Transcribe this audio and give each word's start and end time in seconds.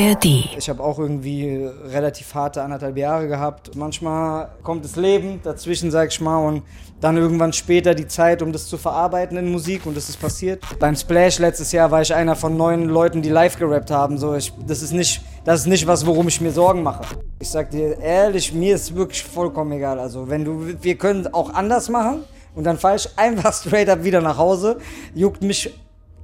ARD. 0.00 0.24
Ich 0.56 0.68
habe 0.70 0.82
auch 0.82 0.98
irgendwie 0.98 1.68
relativ 1.84 2.34
harte 2.34 2.62
anderthalb 2.62 2.96
Jahre 2.96 3.28
gehabt. 3.28 3.74
Manchmal 3.76 4.48
kommt 4.62 4.84
das 4.84 4.96
Leben 4.96 5.40
dazwischen, 5.42 5.90
sag 5.90 6.08
ich 6.10 6.20
mal, 6.20 6.38
und 6.38 6.62
dann 7.00 7.16
irgendwann 7.16 7.52
später 7.52 7.94
die 7.94 8.06
Zeit, 8.06 8.40
um 8.40 8.52
das 8.52 8.66
zu 8.66 8.78
verarbeiten 8.78 9.36
in 9.36 9.50
Musik 9.50 9.86
und 9.86 9.96
das 9.96 10.08
ist 10.08 10.20
passiert. 10.20 10.62
Beim 10.78 10.96
Splash 10.96 11.38
letztes 11.38 11.72
Jahr 11.72 11.90
war 11.90 12.02
ich 12.02 12.14
einer 12.14 12.36
von 12.36 12.56
neun 12.56 12.86
Leuten, 12.86 13.20
die 13.20 13.28
live 13.28 13.58
gerappt 13.58 13.90
haben. 13.90 14.16
So, 14.16 14.34
ich, 14.34 14.52
das, 14.66 14.82
ist 14.82 14.92
nicht, 14.92 15.22
das 15.44 15.60
ist 15.60 15.66
nicht 15.66 15.86
was, 15.86 16.06
worum 16.06 16.28
ich 16.28 16.40
mir 16.40 16.52
Sorgen 16.52 16.82
mache. 16.82 17.02
Ich 17.38 17.50
sag 17.50 17.70
dir 17.70 17.98
ehrlich, 17.98 18.52
mir 18.52 18.74
ist 18.76 18.94
wirklich 18.94 19.22
vollkommen 19.22 19.72
egal. 19.72 19.98
Also, 19.98 20.28
wenn 20.28 20.44
du, 20.44 20.76
wir 20.80 20.94
können 20.96 21.26
auch 21.32 21.52
anders 21.52 21.88
machen 21.88 22.24
und 22.54 22.64
dann 22.64 22.78
fahre 22.78 22.96
ich 22.96 23.08
einfach 23.18 23.52
straight 23.60 23.88
up 23.88 24.04
wieder 24.04 24.20
nach 24.20 24.38
Hause. 24.38 24.78
Juckt 25.14 25.42
mich 25.42 25.74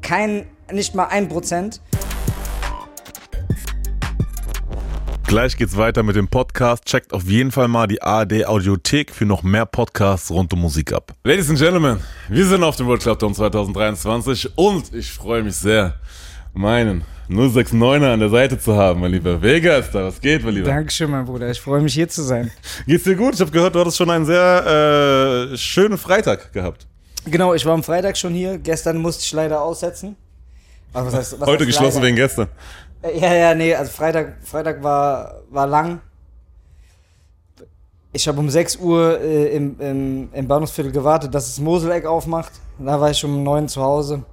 kein, 0.02 0.46
nicht 0.70 0.94
mal 0.94 1.06
ein 1.06 1.28
Prozent. 1.28 1.80
Gleich 5.36 5.58
geht's 5.58 5.76
weiter 5.76 6.02
mit 6.02 6.16
dem 6.16 6.28
Podcast. 6.28 6.86
Checkt 6.86 7.12
auf 7.12 7.24
jeden 7.24 7.50
Fall 7.50 7.68
mal 7.68 7.86
die 7.86 8.00
ARD 8.00 8.46
Audiothek 8.46 9.10
für 9.10 9.26
noch 9.26 9.42
mehr 9.42 9.66
Podcasts 9.66 10.30
rund 10.30 10.50
um 10.54 10.62
Musik 10.62 10.94
ab. 10.94 11.12
Ladies 11.24 11.50
and 11.50 11.58
Gentlemen, 11.58 12.00
wir 12.30 12.46
sind 12.46 12.64
auf 12.64 12.76
dem 12.76 12.86
World 12.86 13.02
Club 13.02 13.18
Dome 13.18 13.34
2023 13.34 14.56
und 14.56 14.94
ich 14.94 15.12
freue 15.12 15.42
mich 15.42 15.56
sehr, 15.56 15.96
meinen 16.54 17.04
069er 17.28 18.14
an 18.14 18.20
der 18.20 18.30
Seite 18.30 18.58
zu 18.58 18.76
haben, 18.76 19.00
mein 19.00 19.12
lieber 19.12 19.42
Vega 19.42 19.76
ist 19.76 19.90
da. 19.94 20.04
Was 20.04 20.22
geht, 20.22 20.42
mein 20.42 20.54
lieber? 20.54 20.68
Dankeschön, 20.68 21.10
mein 21.10 21.26
Bruder. 21.26 21.50
Ich 21.50 21.60
freue 21.60 21.82
mich 21.82 21.92
hier 21.92 22.08
zu 22.08 22.22
sein. 22.22 22.50
Geht's 22.86 23.04
dir 23.04 23.14
gut? 23.14 23.34
Ich 23.34 23.40
habe 23.42 23.50
gehört, 23.50 23.74
du 23.74 23.80
hattest 23.80 23.98
schon 23.98 24.08
einen 24.08 24.24
sehr 24.24 25.50
äh, 25.52 25.56
schönen 25.58 25.98
Freitag 25.98 26.50
gehabt. 26.54 26.86
Genau, 27.26 27.52
ich 27.52 27.66
war 27.66 27.74
am 27.74 27.82
Freitag 27.82 28.16
schon 28.16 28.32
hier. 28.32 28.56
Gestern 28.56 28.96
musste 28.96 29.22
ich 29.22 29.32
leider 29.34 29.60
aussetzen. 29.60 30.16
Was 31.04 31.14
heißt, 31.14 31.40
was 31.40 31.46
Heute 31.46 31.64
heißt 31.64 31.66
geschlossen 31.66 31.96
leider? 31.96 32.06
wegen 32.06 32.16
gestern. 32.16 32.48
Äh, 33.02 33.18
ja, 33.18 33.34
ja, 33.34 33.54
nee, 33.54 33.74
also 33.74 33.90
Freitag, 33.90 34.36
Freitag 34.42 34.82
war, 34.82 35.42
war 35.50 35.66
lang. 35.66 36.00
Ich 38.12 38.26
habe 38.26 38.40
um 38.40 38.48
6 38.48 38.76
Uhr 38.76 39.20
äh, 39.20 39.54
im, 39.56 39.78
im, 39.78 40.28
im 40.32 40.48
Bahnhofsviertel 40.48 40.92
gewartet, 40.92 41.34
dass 41.34 41.46
das 41.46 41.60
Moseleck 41.60 42.06
aufmacht. 42.06 42.52
Da 42.78 43.00
war 43.00 43.10
ich 43.10 43.22
um 43.24 43.42
9 43.42 43.68
zu 43.68 43.82
Hause. 43.82 44.24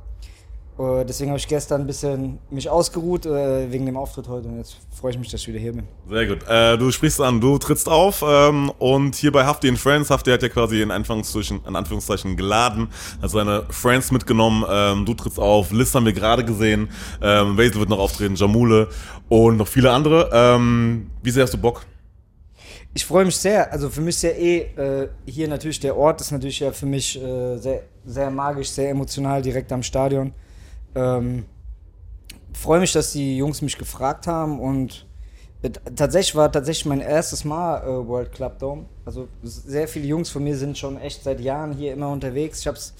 Uh, 0.75 1.03
deswegen 1.03 1.29
habe 1.29 1.38
ich 1.38 1.47
gestern 1.47 1.81
ein 1.81 1.88
bisschen 1.88 2.39
mich 2.49 2.67
ausgeruht 2.67 3.27
uh, 3.27 3.31
wegen 3.69 3.85
dem 3.85 3.95
Auftritt 3.95 4.27
heute 4.27 4.47
und 4.47 4.57
jetzt 4.57 4.77
freue 4.89 5.11
ich 5.11 5.19
mich, 5.19 5.30
dass 5.30 5.41
ich 5.41 5.47
wieder 5.47 5.59
hier 5.59 5.73
bin. 5.73 5.88
Sehr 6.09 6.25
gut. 6.25 6.39
Äh, 6.49 6.80
du 6.80 6.89
sprichst 6.89 7.21
an, 7.21 7.39
du 7.39 7.59
trittst 7.59 7.88
auf 7.88 8.23
ähm, 8.27 8.71
und 8.80 9.13
hier 9.13 9.31
bei 9.31 9.45
Hafti 9.45 9.75
Friends, 9.77 10.09
Hafti 10.09 10.31
hat 10.31 10.41
ja 10.41 10.49
quasi 10.49 10.81
in 10.81 10.89
Anführungszeichen, 10.89 11.61
in 11.67 11.75
Anführungszeichen 11.75 12.35
geladen, 12.35 12.88
hat 13.21 13.30
seine 13.30 13.65
Friends 13.69 14.11
mitgenommen, 14.11 14.65
ähm, 14.67 15.05
du 15.05 15.13
trittst 15.13 15.39
auf, 15.39 15.71
Liz 15.71 15.93
haben 15.93 16.05
wir 16.05 16.13
gerade 16.13 16.43
gesehen, 16.43 16.89
ähm, 17.21 17.55
Basil 17.55 17.75
wird 17.75 17.89
noch 17.89 17.99
auftreten, 17.99 18.33
Jamule 18.33 18.87
und 19.30 19.58
noch 19.58 19.67
viele 19.67 19.91
andere. 19.91 20.31
Ähm, 20.33 21.11
wie 21.21 21.30
sehr 21.30 21.43
hast 21.43 21.53
du 21.53 21.59
Bock? 21.59 21.85
Ich 22.95 23.05
freue 23.05 23.25
mich 23.25 23.37
sehr. 23.37 23.71
Also 23.71 23.89
für 23.89 24.02
mich 24.02 24.15
ist 24.15 24.23
ja 24.23 24.30
eh 24.30 24.58
äh, 24.58 25.09
hier 25.25 25.47
natürlich 25.47 25.80
der 25.80 25.97
Ort 25.97 26.21
ist 26.21 26.31
natürlich 26.31 26.59
ja 26.59 26.71
für 26.71 26.85
mich 26.85 27.19
äh, 27.21 27.58
sehr, 27.58 27.83
sehr 28.05 28.30
magisch, 28.30 28.69
sehr 28.69 28.89
emotional 28.89 29.41
direkt 29.41 29.71
am 29.71 29.83
Stadion. 29.83 30.33
Ähm, 30.95 31.45
freue 32.53 32.80
mich, 32.80 32.94
dass 32.94 33.11
die 33.11 33.38
Jungs 33.38 33.61
mich 33.61 33.77
gefragt 33.77 34.27
haben 34.27 34.59
und 34.59 35.08
tatsächlich 35.95 36.36
war 36.36 36.52
tatsächlich 36.52 36.86
mein 36.86 36.99
erstes 36.99 37.45
Mal 37.45 37.81
äh, 37.83 38.08
World 38.08 38.31
Club 38.31 38.59
Dome. 38.59 38.86
Also 39.05 39.27
sehr 39.44 39.88
viele 39.88 40.05
Jungs 40.05 40.30
von 40.30 40.44
mir 40.44 40.58
sind 40.58 40.77
schon 40.77 40.99
echt 40.99 41.23
seit 41.23 41.39
Jahren 41.39 41.73
hier 41.73 41.94
immer 41.94 42.09
unterwegs. 42.09 42.59
Ich 42.59 42.67
habe 42.67 42.77
es 42.77 42.94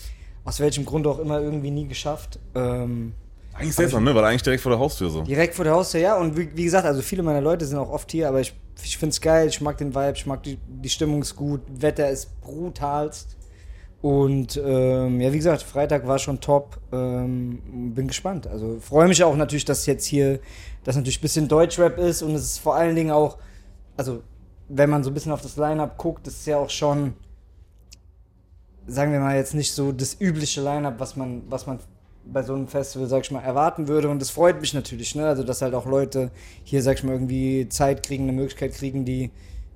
aus 0.46 0.60
welchem 0.60 0.86
Grund 0.86 1.08
auch 1.08 1.20
immer 1.20 1.40
irgendwie 1.42 1.72
nie 1.72 1.88
geschafft. 1.88 2.40
Ähm, 2.56 3.14
eigentlich 3.54 3.76
seltsam, 3.76 4.04
ne? 4.04 4.16
Weil 4.16 4.26
eigentlich 4.26 4.44
direkt 4.44 4.64
vor 4.64 4.72
der 4.72 4.80
Haustür 4.80 5.10
so. 5.10 5.22
Direkt 5.22 5.56
vor 5.56 5.66
der 5.66 5.74
Haustür, 5.74 6.02
ja. 6.02 6.18
Und 6.18 6.38
wie, 6.38 6.50
wie 6.56 6.64
gesagt, 6.64 6.86
also 6.86 7.02
viele 7.02 7.24
meiner 7.24 7.42
Leute 7.42 7.66
sind 7.66 7.78
auch 7.78 7.90
oft 7.90 8.12
hier, 8.12 8.28
aber 8.28 8.42
ich, 8.42 8.54
ich 8.84 8.98
finde 8.98 9.12
es 9.12 9.22
geil, 9.22 9.48
ich 9.48 9.62
mag 9.62 9.78
den 9.78 9.94
Vibe, 9.94 10.14
ich 10.16 10.26
mag 10.26 10.42
die, 10.44 10.58
die 10.68 10.90
Stimmung 10.90 11.22
ist 11.22 11.36
gut, 11.36 11.62
Wetter 11.70 12.10
ist 12.10 12.42
brutalst. 12.42 13.38
Und 14.04 14.62
ähm, 14.62 15.22
ja, 15.22 15.32
wie 15.32 15.38
gesagt, 15.38 15.64
Freitag 15.64 16.06
war 16.06 16.20
schon 16.20 16.42
top. 16.42 16.78
Ähm, 16.92 17.94
bin 17.96 18.10
gespannt. 18.10 18.48
Also 18.48 18.78
freue 18.82 19.08
mich 19.08 19.24
auch 19.24 19.34
natürlich, 19.38 19.64
dass 19.64 19.86
jetzt 19.86 20.04
hier, 20.04 20.42
das 20.84 20.98
natürlich 20.98 21.20
ein 21.20 21.22
bisschen 21.22 21.48
Deutschrap 21.48 21.98
ist 21.98 22.22
und 22.22 22.36
es 22.36 22.44
ist 22.44 22.58
vor 22.58 22.76
allen 22.76 22.98
Dingen 22.98 23.12
auch, 23.12 23.38
also 23.96 24.22
wenn 24.68 24.90
man 24.90 25.06
so 25.06 25.10
ein 25.10 25.14
bisschen 25.14 25.32
auf 25.32 25.40
das 25.40 25.56
Line-Up 25.56 25.98
guckt, 25.98 26.28
ist 26.28 26.46
ja 26.46 26.58
auch 26.58 26.70
schon, 26.70 27.14
sagen 28.88 29.14
wir 29.14 29.22
mal 29.22 29.38
jetzt 29.38 29.54
nicht 29.54 29.72
so 29.72 29.94
das 29.94 30.20
übliche 30.20 30.62
Line-Up, 30.62 30.96
was 31.00 31.16
man, 31.16 31.44
was 31.48 31.66
man 31.66 31.80
bei 32.26 32.44
so 32.44 32.56
einem 32.56 32.68
Festival, 32.68 33.08
sag 33.08 33.24
ich 33.24 33.32
mal, 33.32 33.40
erwarten 33.40 33.88
würde. 33.88 34.10
Und 34.10 34.22
das 34.22 34.32
freut 34.32 34.60
mich 34.60 34.74
natürlich, 34.74 35.16
ne? 35.16 35.28
Also, 35.28 35.44
dass 35.44 35.62
halt 35.62 35.74
auch 35.74 35.86
Leute 35.86 36.30
hier, 36.66 36.84
sag 36.84 36.98
ich 36.98 37.06
mal, 37.06 37.14
irgendwie 37.14 37.70
Zeit 37.70 38.04
kriegen, 38.04 38.24
eine 38.24 38.34
Möglichkeit 38.34 38.74
kriegen, 38.74 39.06
die 39.06 39.32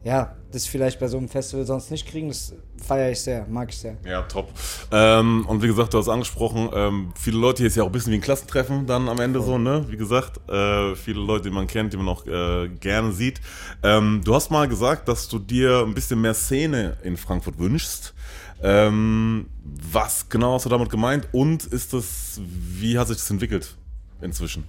ja, 0.07 0.34
das 0.53 0.66
vielleicht 0.66 1.01
bei 1.01 1.09
so 1.09 1.18
einem 1.18 1.28
Festival 1.28 1.66
sonst 1.66 1.91
nicht 1.91 2.07
kriegen, 2.07 2.29
das 2.29 2.53
feiere 2.81 3.12
ich 3.12 3.19
sehr, 3.19 3.45
mag 3.50 3.68
ich 3.69 3.78
sehr. 3.78 3.97
Ja, 4.06 4.22
top. 4.22 4.50
Ähm, 4.90 5.45
und 5.50 5.62
wie 5.62 5.68
gesagt, 5.68 5.94
du 5.94 5.97
hast 5.97 6.07
angesprochen, 6.07 6.69
ähm, 6.73 7.12
viele 7.19 7.38
Leute, 7.38 7.57
hier 7.57 7.68
ist 7.68 7.75
ja 7.75 7.84
auch 7.84 7.88
ein 7.88 7.91
bisschen 7.91 8.13
wie 8.13 8.17
ein 8.17 8.22
Klassentreffen 8.22 8.88
dann 8.88 9.09
am 9.09 9.19
Ende 9.19 9.41
oh. 9.41 9.44
so, 9.44 9.57
ne? 9.57 9.85
Wie 9.90 9.97
gesagt, 9.97 10.40
äh, 10.50 10.96
viele 10.96 11.19
Leute, 11.19 11.50
die 11.50 11.53
man 11.53 11.67
kennt, 11.67 11.91
die 11.91 11.97
man 11.97 12.07
auch 12.07 12.25
äh, 12.25 12.69
gerne 12.69 13.12
sieht. 13.12 13.41
Ähm, 13.84 14.22
du 14.23 14.34
hast 14.34 14.50
mal 14.50 14.69
gesagt, 14.69 15.09
dass 15.09 15.28
du 15.28 15.40
dir 15.40 15.84
ein 15.85 15.94
bisschen 15.94 16.22
mehr 16.22 16.34
Szene 16.34 16.96
in 17.03 17.17
Frankfurt 17.17 17.59
wünschst. 17.59 18.13
Ähm, 18.63 19.47
was 19.91 20.29
genau 20.29 20.53
hast 20.53 20.66
du 20.66 20.69
damit 20.69 20.90
gemeint 20.90 21.28
und 21.34 21.66
ist 21.66 21.91
das, 21.91 22.40
wie 22.40 22.97
hat 22.97 23.09
sich 23.09 23.17
das 23.17 23.29
entwickelt 23.29 23.75
inzwischen? 24.22 24.63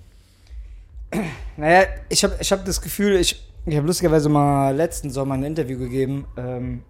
Naja, 1.57 1.87
ich 2.09 2.25
habe 2.25 2.37
ich 2.41 2.51
hab 2.51 2.65
das 2.65 2.83
Gefühl, 2.83 3.17
ich, 3.17 3.48
ich 3.67 3.77
habe 3.77 3.87
lustigerweise 3.87 4.29
mal 4.29 4.75
letzten 4.75 5.11
Sommer 5.11 5.35
ein 5.35 5.45
Interview 5.45 5.79
gegeben. 5.79 6.27
Ähm, 6.37 6.83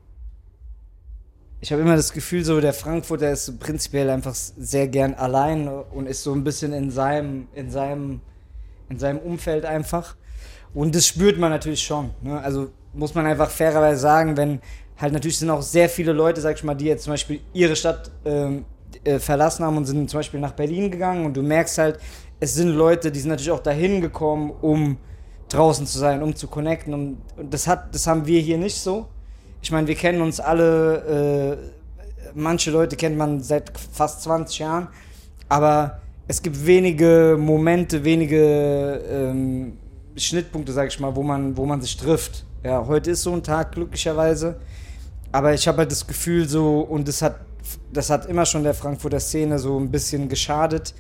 ich 1.60 1.72
habe 1.72 1.82
immer 1.82 1.96
das 1.96 2.12
Gefühl, 2.12 2.44
so 2.44 2.60
der 2.60 2.72
Frankfurter 2.72 3.32
ist 3.32 3.58
prinzipiell 3.58 4.10
einfach 4.10 4.34
sehr 4.34 4.86
gern 4.86 5.14
allein 5.14 5.66
und 5.66 6.06
ist 6.06 6.22
so 6.22 6.32
ein 6.32 6.44
bisschen 6.44 6.72
in 6.72 6.90
seinem, 6.90 7.48
in 7.54 7.70
seinem, 7.70 8.20
in 8.88 8.98
seinem 8.98 9.18
Umfeld 9.18 9.64
einfach. 9.64 10.14
Und 10.72 10.94
das 10.94 11.06
spürt 11.06 11.38
man 11.38 11.50
natürlich 11.50 11.82
schon. 11.82 12.10
Ne? 12.22 12.40
Also 12.40 12.70
muss 12.92 13.14
man 13.14 13.26
einfach 13.26 13.50
fairerweise 13.50 14.00
sagen, 14.00 14.36
wenn 14.36 14.60
halt 14.96 15.12
natürlich 15.12 15.38
sind 15.38 15.50
auch 15.50 15.62
sehr 15.62 15.88
viele 15.88 16.12
Leute, 16.12 16.40
sag 16.40 16.56
ich 16.56 16.64
mal, 16.64 16.74
die 16.74 16.86
jetzt 16.86 17.04
zum 17.04 17.12
Beispiel 17.12 17.40
ihre 17.52 17.74
Stadt 17.74 18.10
ähm, 18.24 18.64
äh, 19.04 19.18
verlassen 19.18 19.64
haben 19.64 19.76
und 19.76 19.84
sind 19.84 20.08
zum 20.08 20.18
Beispiel 20.18 20.40
nach 20.40 20.52
Berlin 20.52 20.90
gegangen 20.90 21.26
und 21.26 21.36
du 21.36 21.42
merkst 21.42 21.78
halt, 21.78 21.98
es 22.40 22.54
sind 22.54 22.68
Leute, 22.68 23.10
die 23.10 23.18
sind 23.18 23.30
natürlich 23.30 23.50
auch 23.50 23.62
dahin 23.62 24.00
gekommen, 24.00 24.52
um 24.60 24.96
draußen 25.48 25.86
zu 25.86 25.98
sein, 25.98 26.22
um 26.22 26.34
zu 26.34 26.48
connecten. 26.48 26.94
Und, 26.94 27.18
und 27.36 27.52
das, 27.52 27.66
hat, 27.66 27.94
das 27.94 28.06
haben 28.06 28.26
wir 28.26 28.40
hier 28.40 28.58
nicht 28.58 28.76
so. 28.76 29.06
Ich 29.62 29.70
meine, 29.70 29.86
wir 29.86 29.94
kennen 29.94 30.20
uns 30.20 30.40
alle, 30.40 31.58
äh, 31.58 32.30
manche 32.34 32.70
Leute 32.70 32.96
kennt 32.96 33.16
man 33.16 33.40
seit 33.40 33.72
fast 33.76 34.22
20 34.22 34.60
Jahren, 34.60 34.88
aber 35.48 36.00
es 36.28 36.42
gibt 36.42 36.64
wenige 36.66 37.36
Momente, 37.38 38.04
wenige 38.04 39.02
ähm, 39.10 39.78
Schnittpunkte, 40.14 40.72
sag 40.72 40.88
ich 40.88 41.00
mal, 41.00 41.14
wo 41.16 41.22
man, 41.22 41.56
wo 41.56 41.64
man 41.64 41.80
sich 41.80 41.96
trifft. 41.96 42.44
Ja, 42.62 42.86
heute 42.86 43.12
ist 43.12 43.22
so 43.22 43.32
ein 43.32 43.42
Tag, 43.42 43.72
glücklicherweise. 43.72 44.56
Aber 45.32 45.54
ich 45.54 45.66
habe 45.66 45.78
halt 45.78 45.90
das 45.90 46.06
Gefühl 46.06 46.48
so, 46.48 46.80
und 46.80 47.08
das 47.08 47.22
hat, 47.22 47.36
das 47.92 48.10
hat 48.10 48.26
immer 48.26 48.46
schon 48.46 48.62
der 48.62 48.74
Frankfurter 48.74 49.20
Szene 49.20 49.58
so 49.58 49.78
ein 49.78 49.90
bisschen 49.90 50.28
geschadet, 50.28 50.94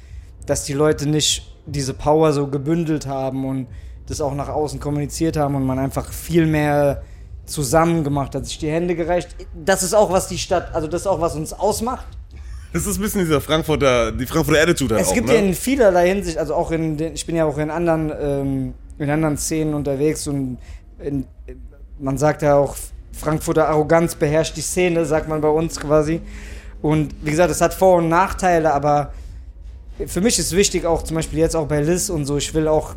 dass 0.46 0.64
die 0.64 0.72
Leute 0.72 1.08
nicht 1.08 1.54
diese 1.66 1.94
Power 1.94 2.32
so 2.32 2.46
gebündelt 2.46 3.06
haben 3.06 3.44
und 3.44 3.66
das 4.08 4.20
auch 4.20 4.34
nach 4.34 4.48
außen 4.48 4.80
kommuniziert 4.80 5.36
haben 5.36 5.54
und 5.54 5.66
man 5.66 5.78
einfach 5.78 6.12
viel 6.12 6.46
mehr 6.46 7.02
zusammen 7.44 8.04
gemacht 8.04 8.34
hat, 8.34 8.46
sich 8.46 8.58
die 8.58 8.70
Hände 8.70 8.94
gereicht. 8.94 9.28
Das 9.54 9.82
ist 9.82 9.94
auch, 9.94 10.10
was 10.10 10.28
die 10.28 10.38
Stadt, 10.38 10.74
also 10.74 10.86
das 10.86 11.02
ist 11.02 11.06
auch, 11.06 11.20
was 11.20 11.34
uns 11.34 11.52
ausmacht. 11.52 12.06
Das 12.72 12.86
ist 12.86 12.98
ein 12.98 13.02
bisschen 13.02 13.22
dieser 13.22 13.40
Frankfurter, 13.40 14.12
die 14.12 14.26
Frankfurter 14.26 14.60
Attitude 14.60 14.94
halt 14.94 15.04
Es 15.04 15.10
auch, 15.10 15.14
gibt 15.14 15.28
ne? 15.28 15.34
ja 15.34 15.40
in 15.40 15.54
vielerlei 15.54 16.08
Hinsicht, 16.08 16.36
also 16.36 16.54
auch 16.54 16.70
in 16.70 16.96
den, 16.96 17.14
ich 17.14 17.24
bin 17.24 17.36
ja 17.36 17.44
auch 17.44 17.56
in 17.56 17.70
anderen, 17.70 18.12
ähm, 18.20 18.74
in 18.98 19.10
anderen 19.10 19.38
Szenen 19.38 19.74
unterwegs 19.74 20.26
und 20.26 20.58
in, 20.98 21.24
man 21.98 22.18
sagt 22.18 22.42
ja 22.42 22.56
auch, 22.56 22.76
Frankfurter 23.12 23.68
Arroganz 23.68 24.14
beherrscht 24.14 24.56
die 24.56 24.60
Szene, 24.60 25.04
sagt 25.04 25.28
man 25.28 25.40
bei 25.40 25.48
uns 25.48 25.80
quasi. 25.80 26.20
Und 26.82 27.14
wie 27.22 27.30
gesagt, 27.30 27.50
es 27.50 27.60
hat 27.60 27.74
Vor- 27.74 27.96
und 27.96 28.08
Nachteile, 28.08 28.72
aber 28.72 29.12
für 30.06 30.20
mich 30.20 30.38
ist 30.38 30.54
wichtig 30.54 30.86
auch 30.86 31.02
zum 31.02 31.16
Beispiel 31.16 31.40
jetzt 31.40 31.56
auch 31.56 31.66
bei 31.66 31.80
Liz 31.80 32.10
und 32.10 32.26
so, 32.26 32.36
ich 32.36 32.54
will 32.54 32.68
auch 32.68 32.94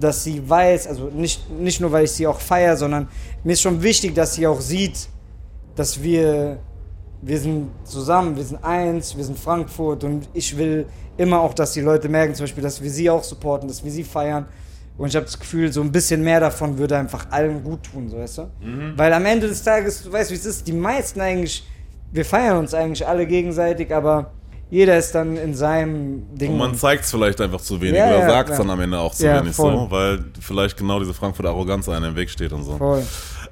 dass 0.00 0.24
sie 0.24 0.48
weiß, 0.48 0.86
also 0.86 1.08
nicht, 1.08 1.50
nicht 1.50 1.80
nur, 1.80 1.92
weil 1.92 2.04
ich 2.04 2.12
sie 2.12 2.26
auch 2.26 2.40
feiere, 2.40 2.76
sondern 2.76 3.08
mir 3.42 3.52
ist 3.52 3.62
schon 3.62 3.82
wichtig, 3.82 4.14
dass 4.14 4.34
sie 4.34 4.46
auch 4.46 4.60
sieht, 4.60 5.08
dass 5.76 6.02
wir, 6.02 6.58
wir 7.22 7.38
sind 7.38 7.70
zusammen, 7.84 8.36
wir 8.36 8.44
sind 8.44 8.62
eins, 8.62 9.16
wir 9.16 9.24
sind 9.24 9.38
Frankfurt 9.38 10.04
und 10.04 10.28
ich 10.32 10.56
will 10.56 10.86
immer 11.16 11.40
auch, 11.40 11.54
dass 11.54 11.72
die 11.72 11.80
Leute 11.80 12.08
merken, 12.08 12.34
zum 12.34 12.44
Beispiel, 12.44 12.62
dass 12.62 12.82
wir 12.82 12.90
sie 12.90 13.08
auch 13.10 13.22
supporten, 13.22 13.68
dass 13.68 13.84
wir 13.84 13.90
sie 13.90 14.04
feiern. 14.04 14.46
Und 14.96 15.08
ich 15.08 15.16
habe 15.16 15.26
das 15.26 15.38
Gefühl, 15.38 15.72
so 15.72 15.80
ein 15.80 15.90
bisschen 15.90 16.22
mehr 16.22 16.38
davon 16.38 16.78
würde 16.78 16.96
einfach 16.96 17.26
allen 17.30 17.64
gut 17.64 17.82
tun, 17.82 18.08
so 18.08 18.18
weißt 18.18 18.38
du? 18.38 18.42
Mhm. 18.60 18.92
Weil 18.96 19.12
am 19.12 19.26
Ende 19.26 19.48
des 19.48 19.62
Tages, 19.62 20.02
du 20.04 20.12
weißt, 20.12 20.30
wie 20.30 20.36
es 20.36 20.46
ist, 20.46 20.68
die 20.68 20.72
meisten 20.72 21.20
eigentlich, 21.20 21.66
wir 22.12 22.24
feiern 22.24 22.58
uns 22.58 22.74
eigentlich 22.74 23.06
alle 23.06 23.26
gegenseitig, 23.26 23.92
aber 23.92 24.30
jeder 24.70 24.96
ist 24.98 25.14
dann 25.14 25.36
in 25.36 25.54
seinem 25.54 26.34
Ding. 26.36 26.52
Und 26.52 26.58
man 26.58 26.74
zeigt 26.74 27.04
es 27.04 27.10
vielleicht 27.10 27.40
einfach 27.40 27.60
zu 27.60 27.80
wenig 27.80 27.98
Ja, 27.98 28.08
oder 28.08 28.20
ja, 28.20 28.28
sagt 28.28 28.50
es 28.50 28.58
ja. 28.58 28.62
dann 28.62 28.70
am 28.70 28.80
Ende 28.80 28.98
auch 28.98 29.14
zu 29.14 29.24
wenig 29.24 29.54
voll. 29.54 29.72
so, 29.72 29.90
weil 29.90 30.24
vielleicht 30.40 30.76
genau 30.76 30.98
diese 30.98 31.14
Frankfurter 31.14 31.50
Arroganz 31.50 31.88
einem 31.88 32.10
im 32.10 32.16
Weg 32.16 32.30
steht 32.30 32.52
und 32.52 32.64
so. 32.64 32.76
Voll. 32.76 33.02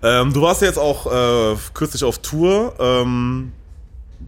Ähm, 0.03 0.33
du 0.33 0.43
warst 0.43 0.63
ja 0.63 0.69
jetzt 0.69 0.79
auch 0.79 1.07
äh, 1.07 1.57
kürzlich 1.75 2.03
auf 2.03 2.19
Tour. 2.19 2.75
Ähm, 2.81 3.53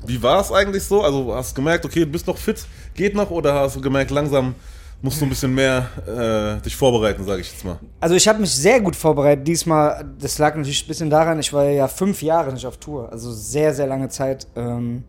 wie 0.07 0.23
war 0.23 0.41
es 0.41 0.53
eigentlich 0.53 0.85
so? 0.85 1.03
Also 1.03 1.35
hast 1.35 1.53
du 1.53 1.57
gemerkt, 1.57 1.85
okay, 1.85 2.01
du 2.01 2.07
bist 2.07 2.27
noch 2.27 2.37
fit, 2.37 2.65
geht 2.95 3.15
noch 3.15 3.31
oder 3.31 3.55
hast 3.55 3.77
du 3.77 3.81
gemerkt, 3.81 4.11
langsam 4.11 4.55
musst 5.03 5.21
du 5.21 5.27
ein 5.27 5.29
bisschen 5.29 5.55
mehr 5.55 5.89
äh, 6.07 6.63
dich 6.63 6.77
vorbereiten, 6.77 7.25
sage 7.25 7.43
ich 7.43 7.53
jetzt 7.53 7.65
mal. 7.65 7.79
Also 8.01 8.15
ich 8.15 8.27
habe 8.27 8.41
mich 8.41 8.55
sehr 8.55 8.81
gut 8.81 8.97
vorbereitet. 8.97 9.47
Diesmal, 9.47 10.05
das 10.19 10.39
lag 10.39 10.55
natürlich 10.55 10.85
ein 10.85 10.89
bisschen 10.89 11.11
daran, 11.11 11.39
ich 11.39 11.53
war 11.53 11.65
ja 11.65 11.89
fünf 11.89 12.23
Jahre 12.23 12.53
nicht 12.53 12.67
auf 12.67 12.79
Tour. 12.79 13.11
Also 13.13 13.33
sehr, 13.33 13.75
sehr 13.75 13.87
lange 13.87 14.09
Zeit. 14.09 14.47
Ähm, 14.57 15.05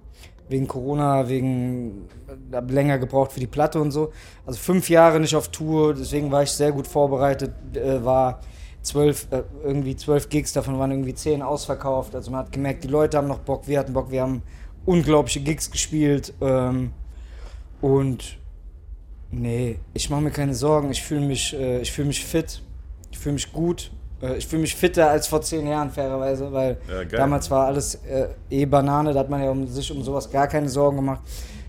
wegen 0.48 0.68
Corona, 0.68 1.28
wegen 1.28 2.08
hab 2.52 2.70
länger 2.72 3.00
gebraucht 3.00 3.32
für 3.32 3.40
die 3.40 3.48
Platte 3.48 3.82
und 3.82 3.92
so. 3.92 4.12
Also 4.46 4.60
fünf 4.60 4.90
Jahre 4.90 5.20
nicht 5.20 5.36
auf 5.36 5.50
Tour, 5.50 5.94
deswegen 5.94 6.32
war 6.32 6.44
ich 6.44 6.52
sehr 6.52 6.72
gut 6.72 6.88
vorbereitet. 6.88 7.54
Äh, 7.76 8.04
war 8.04 8.42
zwölf, 8.82 9.28
äh, 9.32 9.44
irgendwie 9.64 9.96
zwölf 9.96 10.30
Gigs, 10.30 10.54
davon 10.54 10.78
waren 10.80 10.92
irgendwie 10.92 11.16
zehn 11.16 11.42
ausverkauft. 11.42 12.16
Also 12.16 12.32
man 12.32 12.42
hat 12.42 12.52
gemerkt, 12.52 12.84
die 12.84 12.88
Leute 12.88 13.18
haben 13.18 13.28
noch 13.28 13.40
Bock, 13.40 13.68
wir 13.68 13.80
hatten 13.80 13.94
Bock, 13.94 14.12
wir 14.12 14.22
haben 14.22 14.44
unglaubliche 14.86 15.42
Gigs 15.42 15.70
gespielt. 15.72 16.34
Ähm, 16.42 16.92
und 17.82 18.38
nee, 19.32 19.80
ich 19.94 20.10
mache 20.10 20.22
mir 20.22 20.32
keine 20.32 20.54
Sorgen. 20.54 20.92
Ich 20.92 21.04
fühle 21.04 21.26
mich, 21.26 21.54
äh, 21.54 21.82
ich 21.82 21.92
fühle 21.92 22.08
mich 22.08 22.24
fit. 22.24 22.62
Ich 23.12 23.18
fühle 23.18 23.34
mich 23.34 23.52
gut. 23.52 23.92
Äh, 24.26 24.38
ich 24.38 24.48
fühle 24.48 24.62
mich 24.62 24.76
fitter 24.76 25.10
als 25.10 25.28
vor 25.28 25.42
zehn 25.42 25.68
Jahren, 25.68 25.90
fairerweise, 25.90 26.52
weil 26.52 26.78
Ja, 26.90 27.04
damals 27.06 27.50
war 27.52 27.68
alles 27.68 27.96
äh, 27.96 28.28
eh 28.50 28.66
Banane. 28.66 29.14
Da 29.14 29.20
hat 29.20 29.30
man 29.30 29.44
ja 29.44 29.52
um 29.52 29.68
sich 29.68 29.92
um 29.92 30.04
sowas 30.04 30.30
gar 30.30 30.48
keine 30.48 30.70
Sorgen 30.70 30.98
gemacht. 30.98 31.22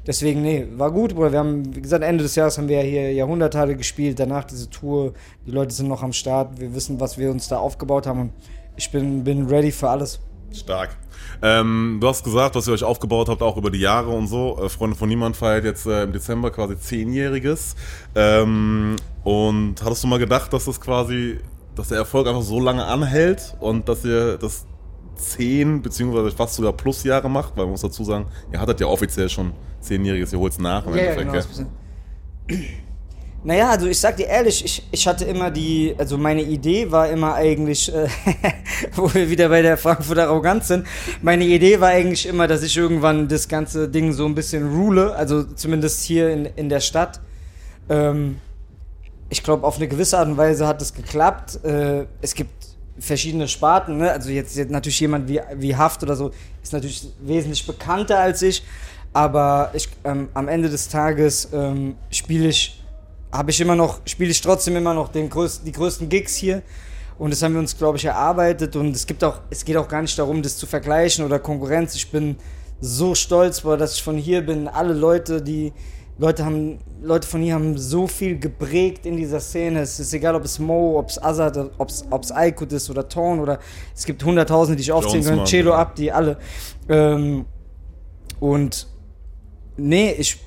Deswegen, 0.07 0.43
nee, 0.43 0.67
war 0.77 0.93
gut, 0.93 1.15
Bruder. 1.15 1.33
Wir 1.33 1.41
haben, 1.41 1.75
wie 1.75 1.83
gesagt, 1.83 2.05
Ende 2.05 2.23
des 2.23 2.37
Jahres 2.37 2.57
haben 2.59 2.69
wir 2.69 2.77
ja 2.77 2.89
hier 2.89 3.13
Jahrhunderthalle 3.13 3.75
gespielt. 3.75 4.21
Danach 4.21 4.45
diese 4.45 4.71
Tour. 4.71 5.15
Die 5.45 5.51
Leute 5.51 5.75
sind 5.75 5.89
noch 5.89 6.03
am 6.03 6.13
Start. 6.13 6.61
Wir 6.61 6.73
wissen, 6.75 7.01
was 7.01 7.19
wir 7.19 7.31
uns 7.31 7.49
da 7.49 7.59
aufgebaut 7.59 8.07
haben. 8.07 8.21
Und 8.21 8.33
ich 8.77 8.91
bin, 8.93 9.25
bin 9.25 9.47
ready 9.47 9.73
für 9.73 9.89
alles. 9.89 10.21
Stark. 10.53 10.97
Ähm, 11.43 11.99
du 12.01 12.09
hast 12.09 12.25
gesagt, 12.25 12.55
was 12.55 12.67
ihr 12.69 12.73
euch 12.73 12.85
aufgebaut 12.85 13.29
habt, 13.29 13.43
auch 13.43 13.57
über 13.57 13.71
die 13.71 13.81
Jahre 13.81 14.11
und 14.11 14.29
so. 14.29 14.59
Äh, 14.63 14.69
Freunde 14.69 14.97
von 14.97 15.09
Niemand 15.09 15.37
feiert 15.37 15.65
jetzt 15.65 15.87
äh, 15.87 16.05
im 16.05 16.13
Dezember 16.13 16.51
quasi 16.51 16.79
zehnjähriges. 16.79 17.75
Ähm, 18.15 18.97
und 19.25 19.75
hattest 19.85 20.05
du 20.05 20.09
mal 20.09 20.19
gedacht, 20.19 20.53
dass 20.53 20.67
das 20.67 20.81
quasi, 20.81 21.39
dass 21.77 21.89
der 21.89 21.99
Erfolg 21.99 22.27
einfach 22.27 22.43
so 22.43 22.59
lange 22.61 22.85
anhält 22.85 23.55
und 23.61 23.89
dass 23.89 24.05
ihr 24.05 24.39
das 24.39 24.67
zehn 25.17 25.81
beziehungsweise 25.83 26.31
fast 26.35 26.55
sogar 26.57 26.73
plus 26.73 27.05
Jahre 27.05 27.31
macht? 27.31 27.57
Weil 27.57 27.65
man 27.65 27.73
muss 27.73 27.83
dazu 27.83 28.03
sagen, 28.05 28.27
ihr 28.53 28.61
hattet 28.61 28.81
ja 28.81 28.87
offiziell 28.87 29.29
schon 29.29 29.53
zehnjähriges, 29.81 30.33
ihr 30.33 30.39
holt 30.39 30.53
es 30.53 30.59
nach 30.59 30.87
im 30.87 30.95
Endeffekt. 30.95 31.35
das 31.35 31.49
gell? 31.57 31.67
bisschen- 32.49 32.87
Naja, 33.45 33.71
also 33.71 33.87
ich 33.87 34.01
sag 34.01 34.17
dir 34.17 34.27
ehrlich, 34.27 34.65
ich, 34.65 34.83
ich 34.91 35.07
hatte 35.07 35.25
immer 35.25 35.53
die, 35.53 35.95
also 35.99 36.19
meine 36.19 36.43
Idee 36.43 36.91
war 36.91 37.09
immer 37.09 37.35
eigentlich, 37.35 37.95
äh, 37.95 38.09
wo 38.97 39.13
wir 39.15 39.31
wieder 39.31 39.49
bei 39.51 39.63
der 39.63 39.77
Frankfurter 39.77 40.27
Arroganz 40.29 40.67
sind, 40.69 40.85
meine 41.23 41.45
Idee 41.45 41.81
war 41.81 41.91
eigentlich 41.91 42.27
immer, 42.27 42.49
dass 42.49 42.63
ich 42.65 42.77
irgendwann 42.77 43.29
das 43.29 43.47
ganze 43.47 43.89
Ding 43.89 44.13
so 44.13 44.27
ein 44.27 44.35
bisschen 44.35 44.69
rule, 44.75 45.15
also 45.15 45.45
zumindest 45.45 46.03
hier 46.03 46.31
in, 46.31 46.47
in 46.57 46.69
der 46.69 46.81
Stadt. 46.81 47.21
Ähm, 47.89 48.39
ich 49.29 49.43
glaube, 49.43 49.67
auf 49.67 49.77
eine 49.77 49.89
gewisse 49.89 50.19
Art 50.19 50.29
und 50.29 50.37
Weise 50.37 50.67
hat 50.67 50.81
es 50.81 50.95
geklappt. 50.95 51.65
Äh, 51.65 52.07
es 52.21 52.35
gibt 52.35 52.77
verschiedene 52.99 53.49
Sparten, 53.49 53.99
ne? 53.99 54.11
also 54.11 54.31
jetzt, 54.31 54.57
jetzt 54.57 54.71
natürlich 54.71 55.01
jemand 55.01 55.29
wie, 55.29 55.41
wie 55.57 55.77
Haft 55.77 56.03
oder 56.03 56.17
so 56.17 56.31
ist 56.63 56.73
natürlich 56.73 57.07
wesentlich 57.21 57.67
bekannter 57.67 58.19
als 58.19 58.41
ich, 58.41 58.63
aber 59.13 59.71
ich, 59.75 59.89
ähm, 60.05 60.29
am 60.35 60.49
Ende 60.49 60.71
des 60.71 60.89
Tages 60.89 61.49
ähm, 61.53 61.97
spiele 62.11 62.49
ich, 62.49 62.83
habe 63.31 63.51
ich 63.51 63.61
immer 63.61 63.77
noch, 63.77 64.01
spiele 64.07 64.31
ich 64.31 64.41
trotzdem 64.41 64.77
immer 64.77 64.95
noch 64.95 65.09
den 65.09 65.29
größten, 65.29 65.67
die 65.67 65.73
größten 65.73 66.09
Gigs 66.09 66.37
hier 66.37 66.63
und 67.19 67.33
das 67.33 67.43
haben 67.43 67.53
wir 67.53 67.61
uns, 67.61 67.77
glaube 67.77 67.99
ich, 67.99 68.05
erarbeitet 68.05 68.77
und 68.77 68.95
es 68.97 69.07
gibt 69.07 69.23
auch, 69.25 69.41
es 69.51 69.65
geht 69.65 69.77
auch 69.77 69.89
gar 69.89 70.03
nicht 70.03 70.19
darum, 70.19 70.43
das 70.43 70.57
zu 70.57 70.67
vergleichen 70.67 71.25
oder 71.25 71.39
Konkurrenz. 71.39 71.95
Ich 71.95 72.11
bin 72.11 72.37
so 72.81 73.15
stolz, 73.15 73.63
dass 73.63 73.95
ich 73.95 74.03
von 74.03 74.17
hier 74.17 74.45
bin. 74.45 74.69
Alle 74.69 74.93
Leute, 74.93 75.41
die 75.41 75.73
Leute 76.19 76.45
haben, 76.45 76.79
Leute 77.03 77.29
von 77.29 77.43
hier 77.43 77.55
haben 77.55 77.77
so 77.77 78.07
viel 78.07 78.39
geprägt 78.39 79.05
in 79.05 79.17
dieser 79.17 79.41
Szene. 79.41 79.81
Es 79.81 80.01
ist 80.01 80.15
egal, 80.15 80.35
ob 80.35 80.45
es 80.45 80.59
Mo, 80.59 80.99
ob 80.99 81.11
es 81.11 81.23
Azad, 81.23 81.59
ob 81.77 81.89
es, 81.89 82.05
ob 82.11 82.23
es 82.23 82.33
Aykut 82.33 82.73
ist 82.73 82.89
oder 82.89 83.07
Torn 83.09 83.39
oder 83.39 83.59
es 83.95 84.05
gibt 84.07 84.25
hunderttausende, 84.25 84.77
die 84.77 84.83
ich 84.83 84.93
aufzählen 84.93 85.23
Jonesmann, 85.23 85.39
kann. 85.39 85.47
Celo 85.47 85.71
ja. 85.71 85.77
Abdi, 85.77 86.11
alle. 86.11 86.39
Ähm, 86.89 87.45
und 88.41 88.87
nee, 89.77 90.13
ich, 90.13 90.39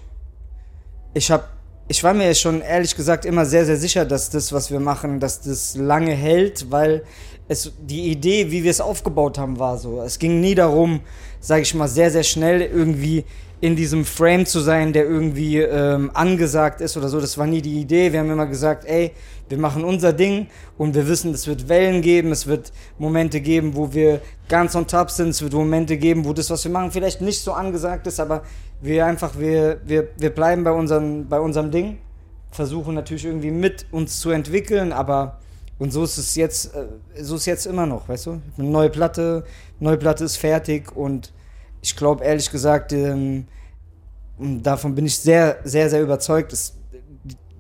ich 1.14 1.30
habe 1.30 1.44
ich 1.92 2.04
war 2.04 2.14
mir 2.14 2.34
schon 2.36 2.62
ehrlich 2.62 2.96
gesagt 2.96 3.26
immer 3.26 3.46
sehr, 3.48 3.66
sehr 3.66 3.78
sicher, 3.78 4.06
dass 4.06 4.30
das, 4.30 4.54
was 4.54 4.70
wir 4.70 4.80
machen, 4.80 5.20
dass 5.20 5.42
das 5.42 5.76
lange 5.76 6.12
hält, 6.12 6.70
weil 6.70 7.04
es 7.48 7.74
die 7.82 8.12
Idee, 8.12 8.52
wie 8.52 8.64
wir 8.64 8.70
es 8.70 8.80
aufgebaut 8.80 9.40
haben, 9.40 9.58
war 9.58 9.80
so. 9.80 10.04
Es 10.04 10.20
ging 10.20 10.40
nie 10.40 10.54
darum, 10.54 11.02
sage 11.40 11.64
ich 11.64 11.74
mal, 11.74 11.88
sehr, 11.88 12.12
sehr 12.12 12.22
schnell 12.22 12.62
irgendwie 12.62 13.26
in 13.62 13.76
diesem 13.76 14.06
Frame 14.06 14.46
zu 14.46 14.60
sein, 14.60 14.94
der 14.94 15.06
irgendwie 15.06 15.58
ähm, 15.58 16.12
angesagt 16.14 16.80
ist 16.82 16.96
oder 16.96 17.10
so. 17.10 17.20
Das 17.20 17.38
war 17.38 17.46
nie 17.46 17.62
die 17.62 17.82
Idee. 17.82 18.14
Wir 18.14 18.20
haben 18.20 18.32
immer 18.32 18.46
gesagt, 18.46 18.86
ey, 18.86 19.12
wir 19.50 19.58
machen 19.58 19.84
unser 19.84 20.14
Ding 20.14 20.48
und 20.78 20.96
wir 20.96 21.08
wissen, 21.08 21.34
es 21.34 21.48
wird 21.48 21.68
Wellen 21.68 22.02
geben, 22.02 22.32
es 22.32 22.48
wird 22.48 22.72
Momente 22.98 23.42
geben, 23.42 23.76
wo 23.76 23.94
wir 23.94 24.22
ganz 24.48 24.76
on 24.76 24.88
top 24.88 25.12
sind, 25.12 25.30
es 25.30 25.42
wird 25.42 25.54
Momente 25.54 25.98
geben, 25.98 26.24
wo 26.24 26.34
das, 26.34 26.50
was 26.50 26.64
wir 26.64 26.72
machen, 26.72 26.92
vielleicht 26.92 27.22
nicht 27.22 27.42
so 27.42 27.52
angesagt 27.54 28.08
ist, 28.08 28.20
aber 28.20 28.44
wir 28.82 29.06
einfach, 29.06 29.38
wir, 29.38 29.82
wir, 29.86 30.10
wir 30.18 30.30
bleiben 30.30 30.64
bei, 30.64 30.72
unseren, 30.72 31.28
bei 31.28 31.40
unserem 31.40 31.72
Ding, 31.72 31.98
versuchen 32.52 32.94
natürlich 32.94 33.26
irgendwie 33.26 33.52
mit 33.52 33.88
uns 33.92 34.20
zu 34.20 34.30
entwickeln, 34.30 34.94
aber 34.94 35.40
und 35.80 35.92
so 35.92 36.04
ist 36.04 36.18
es 36.18 36.36
jetzt, 36.36 36.76
äh, 36.76 37.24
so 37.24 37.36
ist 37.36 37.46
jetzt 37.46 37.66
immer 37.66 37.86
noch, 37.86 38.08
weißt 38.08 38.28
du? 38.28 38.42
Eine 38.58 38.68
neue 38.68 38.90
Platte, 38.90 39.46
neue 39.80 39.98
Platte 39.98 40.26
ist 40.26 40.38
fertig 40.38 40.96
und 40.96 41.32
ich 41.82 41.96
glaube 41.96 42.24
ehrlich 42.24 42.52
gesagt, 42.52 42.94
ähm, 42.94 43.48
davon 44.38 44.96
bin 44.96 45.06
ich 45.06 45.18
sehr, 45.18 45.60
sehr, 45.64 45.90
sehr 45.90 46.02
überzeugt. 46.02 46.52
Das, 46.52 46.76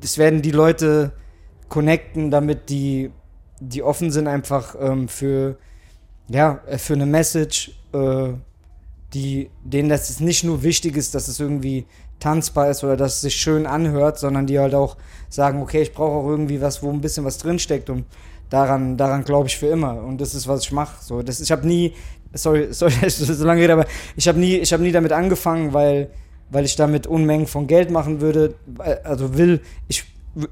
das 0.01 0.17
werden 0.17 0.41
die 0.41 0.51
Leute 0.51 1.11
connecten, 1.67 2.31
damit 2.31 2.69
die, 2.69 3.11
die 3.59 3.83
offen 3.83 4.11
sind 4.11 4.27
einfach 4.27 4.75
ähm, 4.79 5.07
für, 5.07 5.57
ja, 6.27 6.61
äh, 6.67 6.77
für 6.77 6.93
eine 6.93 7.05
Message, 7.05 7.71
äh, 7.93 8.29
die, 9.13 9.49
denen 9.63 9.89
das 9.89 10.09
jetzt 10.09 10.21
nicht 10.21 10.43
nur 10.43 10.63
wichtig 10.63 10.95
ist, 10.95 11.15
dass 11.15 11.27
es 11.27 11.39
irgendwie 11.39 11.85
tanzbar 12.19 12.69
ist 12.69 12.83
oder 12.83 12.97
dass 12.97 13.15
es 13.15 13.21
sich 13.21 13.35
schön 13.35 13.65
anhört, 13.65 14.19
sondern 14.19 14.45
die 14.45 14.59
halt 14.59 14.75
auch 14.75 14.97
sagen, 15.29 15.61
okay, 15.61 15.81
ich 15.81 15.93
brauche 15.93 16.11
auch 16.11 16.27
irgendwie 16.27 16.61
was, 16.61 16.83
wo 16.83 16.91
ein 16.91 17.01
bisschen 17.01 17.25
was 17.25 17.37
drinsteckt 17.37 17.89
und 17.89 18.05
daran, 18.49 18.97
daran 18.97 19.23
glaube 19.23 19.47
ich 19.47 19.57
für 19.57 19.67
immer 19.67 20.03
und 20.03 20.19
das 20.19 20.35
ist, 20.35 20.47
was 20.47 20.63
ich 20.63 20.71
mache. 20.71 21.03
So, 21.03 21.21
ich 21.21 21.51
habe 21.51 21.65
nie, 21.65 21.93
sorry, 22.33 22.67
sorry, 22.73 22.93
dass 23.01 23.19
ich 23.19 23.27
so 23.27 23.45
lange 23.45 23.61
rede, 23.61 23.73
aber 23.73 23.85
ich 24.15 24.27
habe 24.27 24.39
nie, 24.39 24.57
ich 24.57 24.73
habe 24.73 24.83
nie 24.83 24.91
damit 24.91 25.11
angefangen, 25.11 25.73
weil, 25.73 26.09
weil 26.49 26.65
ich 26.65 26.75
damit 26.75 27.07
Unmengen 27.07 27.47
von 27.47 27.67
Geld 27.67 27.91
machen 27.91 28.21
würde, 28.21 28.55
äh, 28.83 28.97
also 29.03 29.37
will, 29.37 29.61
ich, 29.87 30.03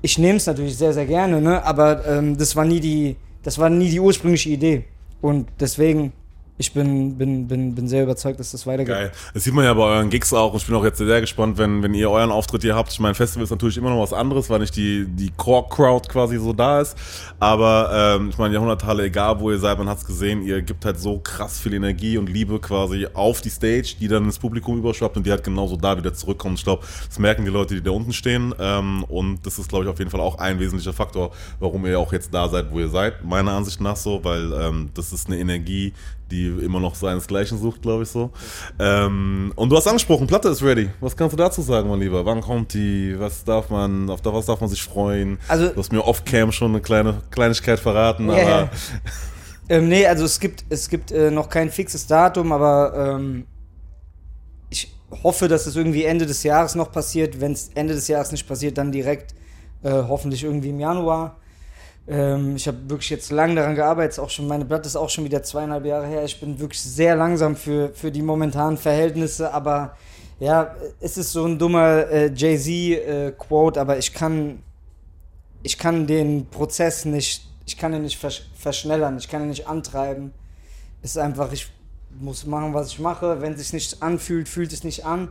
ich 0.02 0.18
nehme 0.18 0.38
es 0.38 0.46
natürlich 0.46 0.78
sehr, 0.78 0.94
sehr 0.94 1.06
gerne, 1.06 1.42
ne, 1.42 1.64
aber 1.64 2.06
ähm, 2.06 2.38
das 2.38 2.56
war 2.56 2.66
nie 2.66 2.80
die, 2.80 3.16
das 3.44 3.60
war 3.60 3.70
nie 3.70 3.90
die 3.90 4.00
ursprüngliche 4.00 4.50
Idee. 4.50 4.86
Und 5.22 5.48
deswegen, 5.60 6.14
ich 6.60 6.74
bin, 6.74 7.18
bin, 7.18 7.48
bin, 7.48 7.76
bin 7.76 7.88
sehr 7.88 8.04
überzeugt, 8.04 8.40
dass 8.40 8.52
das 8.52 8.66
weitergeht. 8.66 8.96
Geil. 8.96 9.12
Das 9.34 9.44
sieht 9.44 9.54
man 9.54 9.64
ja 9.64 9.74
bei 9.76 9.84
euren 9.84 10.10
Gigs 10.10 10.34
auch 10.34 10.54
und 10.54 10.62
ich 10.62 10.66
bin 10.66 10.76
auch 10.76 10.84
jetzt 10.84 10.98
sehr 10.98 11.22
gespannt, 11.22 11.60
wenn, 11.60 11.84
wenn 11.84 11.94
ihr 11.94 12.10
euren 12.10 12.32
Auftritt 12.32 12.64
hier 12.64 12.76
habt. 12.76 12.92
Ich 12.92 13.00
meine, 13.00 13.14
Festival 13.14 13.44
ist 13.44 13.52
natürlich 13.52 13.78
immer 13.78 13.92
noch 13.92 14.02
was 14.02 14.12
anderes, 14.12 14.50
weil 14.50 14.60
nicht 14.60 14.76
die, 14.76 15.06
die 15.08 15.32
Core-Crowd 15.38 16.10
quasi 16.10 16.38
so 16.40 16.54
da 16.54 16.82
ist. 16.82 16.98
Aber 17.40 18.18
ähm, 18.18 18.30
ich 18.30 18.38
meine, 18.40 18.56
Jahrhunderthalle, 18.56 19.04
egal 19.04 19.40
wo 19.40 19.52
ihr 19.52 19.60
seid, 19.60 19.78
man 19.78 19.88
hat's 19.88 20.06
gesehen, 20.06 20.42
ihr 20.42 20.64
gibt 20.64 20.84
halt 20.84 21.00
so 21.00 21.20
krass 21.20 21.60
viel 21.60 21.76
Energie 21.76 22.18
und 22.18 22.28
Liebe 22.28 22.60
quasi 22.60 23.08
auf 23.14 23.42
die 23.42 23.52
Stage, 23.52 23.96
die 24.00 24.08
dann 24.08 24.26
ins 24.26 24.40
Publikum 24.40 24.80
überschwappt 24.80 25.16
und 25.16 25.28
die 25.28 25.32
halt 25.32 25.44
genauso 25.44 25.78
da 25.78 25.96
wieder 25.96 26.14
zurückkommt. 26.16 26.58
Ich 26.58 26.64
glaube, 26.64 26.84
das 27.08 27.20
merken 27.20 27.46
die 27.46 27.52
Leute, 27.52 27.76
die 27.76 27.84
da 27.84 27.92
unten 27.92 28.14
stehen. 28.14 28.56
Ähm, 28.60 29.04
und 29.04 29.46
das 29.46 29.60
ist, 29.60 29.70
glaube 29.70 29.86
ich, 29.86 29.92
auf 29.92 30.00
jeden 30.00 30.10
Fall 30.10 30.22
auch 30.22 30.40
ein 30.40 30.60
wesentlicher 30.60 30.94
Faktor, 30.94 31.32
warum 31.60 31.86
ihr 31.86 32.00
auch 32.00 32.12
jetzt 32.14 32.34
da 32.34 32.50
seid, 32.50 32.72
wo 32.72 32.80
ihr 32.80 32.90
seid. 32.90 33.24
Meiner 33.24 33.52
Ansicht 33.52 33.80
nach 33.80 33.96
so, 33.96 34.24
weil 34.24 34.52
ähm, 34.54 34.90
das 34.96 35.14
ist 35.14 35.28
eine 35.28 35.38
Energie, 35.38 35.94
die 36.32 36.48
immer 36.48 36.80
noch 36.80 36.96
seinesgleichen 36.96 37.58
sucht, 37.58 37.82
glaube 37.82 38.04
ich 38.04 38.10
so. 38.10 38.32
Ähm, 38.80 39.52
und 39.56 39.70
du 39.70 39.78
hast 39.78 39.88
angesprochen, 39.88 40.28
Platte 40.28 40.50
ist 40.50 40.62
ready. 40.64 40.90
Was 41.00 41.16
kannst 41.16 41.34
du 41.34 41.38
dazu 41.38 41.62
sagen, 41.62 41.90
mein 41.90 42.00
Lieber? 42.00 42.26
Wann 42.26 42.42
kommt 42.42 42.74
die? 42.74 43.16
Was 43.18 43.44
darf 43.44 43.70
man, 43.70 44.10
auf 44.10 44.20
was 44.24 44.46
darf 44.46 44.60
man 44.62 44.70
sich 44.70 44.84
freuen? 44.84 45.38
Also- 45.48 45.70
du 45.70 45.78
hast 45.78 45.92
mir 45.92 46.04
off-cam 46.06 46.52
schon 46.52 46.72
eine 46.72 46.82
kleine 46.82 47.22
Kleinigkeit 47.32 47.80
verraten, 47.80 48.30
Ja, 48.30 48.36
aber. 48.36 48.70
Ähm, 49.70 49.90
nee, 49.90 50.06
also 50.06 50.24
es 50.24 50.40
gibt, 50.40 50.64
es 50.70 50.88
gibt 50.88 51.12
äh, 51.12 51.30
noch 51.30 51.50
kein 51.50 51.70
fixes 51.70 52.08
Datum, 52.08 52.52
aber 52.54 53.16
ähm, 53.18 53.46
ich 54.70 54.94
hoffe, 55.24 55.48
dass 55.48 55.66
es 55.66 55.76
irgendwie 55.76 56.06
Ende 56.06 56.26
des 56.26 56.44
Jahres 56.44 56.76
noch 56.76 56.92
passiert. 56.92 57.42
Wenn 57.42 57.52
es 57.52 57.72
Ende 57.76 57.94
des 57.94 58.08
Jahres 58.08 58.32
nicht 58.32 58.48
passiert, 58.48 58.78
dann 58.78 58.92
direkt 58.92 59.34
äh, 59.84 59.92
hoffentlich 59.92 60.44
irgendwie 60.44 60.70
im 60.70 60.80
Januar. 60.80 61.38
Ähm, 62.08 62.56
ich 62.56 62.68
habe 62.68 62.78
wirklich 62.90 63.10
jetzt 63.10 63.32
lang 63.32 63.56
daran 63.56 63.76
gearbeitet. 63.76 64.20
Auch 64.20 64.30
schon, 64.30 64.48
meine 64.48 64.66
Platte 64.66 64.88
ist 64.88 64.96
auch 64.96 65.10
schon 65.10 65.26
wieder 65.26 65.44
zweieinhalb 65.44 65.86
Jahre 65.86 66.08
her. 66.08 66.24
Ich 66.24 66.40
bin 66.40 66.60
wirklich 66.60 66.82
sehr 66.82 67.16
langsam 67.16 67.56
für, 67.56 67.90
für 67.94 68.12
die 68.12 68.22
momentanen 68.22 68.78
Verhältnisse, 68.78 69.54
aber 69.54 69.96
Ja, 70.40 70.76
es 71.00 71.18
ist 71.18 71.32
so 71.32 71.46
ein 71.46 71.58
dummer 71.58 72.08
äh, 72.12 72.32
Jay-Z-Quote, 72.32 73.80
äh, 73.80 73.82
aber 73.82 73.98
ich 73.98 74.14
kann, 74.14 74.62
ich 75.64 75.80
kann 75.80 76.06
den 76.06 76.46
Prozess 76.46 77.06
nicht, 77.06 77.44
ich 77.66 77.76
kann 77.76 77.92
ihn 77.94 78.04
nicht 78.04 78.20
versch 78.20 78.44
verschnellern, 78.56 79.18
ich 79.18 79.28
kann 79.28 79.42
ihn 79.42 79.50
nicht 79.50 79.68
antreiben. 79.68 80.32
Es 81.02 81.12
ist 81.12 81.18
einfach, 81.18 81.52
ich 81.52 81.68
muss 82.20 82.46
machen, 82.46 82.74
was 82.74 82.90
ich 82.90 83.00
mache. 83.00 83.42
Wenn 83.42 83.54
es 83.54 83.60
sich 83.60 83.74
nicht 83.74 84.04
anfühlt, 84.04 84.48
fühlt 84.48 84.72
es 84.74 84.84
nicht 84.84 85.06
an. 85.06 85.30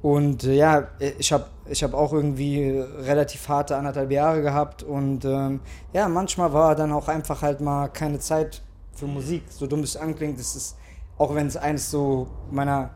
Und 0.00 0.44
äh, 0.44 0.54
ja, 0.54 0.88
ich 1.18 1.32
habe 1.32 1.46
ich 1.68 1.82
hab 1.82 1.94
auch 1.94 2.12
irgendwie 2.12 2.82
relativ 2.98 3.48
harte 3.48 3.76
anderthalb 3.76 4.10
Jahre 4.10 4.42
gehabt 4.42 4.82
und 4.82 5.24
ähm, 5.24 5.60
ja, 5.92 6.08
manchmal 6.08 6.52
war 6.52 6.74
dann 6.74 6.92
auch 6.92 7.08
einfach 7.08 7.42
halt 7.42 7.60
mal 7.60 7.88
keine 7.88 8.18
Zeit 8.18 8.62
für 8.94 9.06
Musik, 9.06 9.42
so 9.48 9.66
dumm 9.66 9.80
es 9.80 9.96
anklingt. 9.96 10.38
Das 10.38 10.56
ist, 10.56 10.76
auch 11.18 11.34
wenn 11.34 11.46
es 11.46 11.56
eines 11.56 11.90
so 11.90 12.28
meiner, 12.50 12.90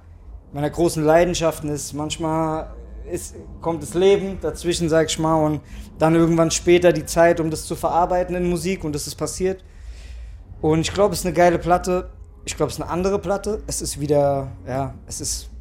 meiner 0.53 0.71
großen 0.71 1.05
Leidenschaften 1.05 1.69
ist, 1.71 1.93
manchmal 1.93 2.73
ist, 3.11 3.35
kommt 3.61 3.83
das 3.83 3.95
Leben 3.95 4.39
dazwischen, 4.41 4.89
sag 4.89 5.09
ich 5.09 5.19
mal, 5.19 5.45
und 5.45 5.61
dann 5.99 6.15
irgendwann 6.15 6.51
später 6.51 6.93
die 6.93 7.05
Zeit, 7.05 7.41
um 7.41 7.51
das 7.51 7.67
zu 7.67 7.77
verarbeiten 7.77 8.35
in 8.35 8.49
Musik 8.49 8.85
und 8.85 8.95
das 8.95 9.07
ist 9.07 9.17
passiert. 9.17 9.65
Und 10.61 10.81
ich 10.81 10.95
glaube, 10.95 11.13
es 11.13 11.21
ist 11.21 11.27
eine 11.27 11.35
geile 11.35 11.59
Platte. 11.59 12.11
Ich 12.45 12.57
glaube, 12.57 12.71
es 12.71 12.79
ist 12.79 12.83
eine 12.83 12.91
andere 12.91 13.19
Platte. 13.19 13.63
Es 13.67 13.83
ist 13.83 14.01
wieder, 14.01 14.53
ja, 14.67 14.95
es 15.09 15.21
ist 15.21 15.52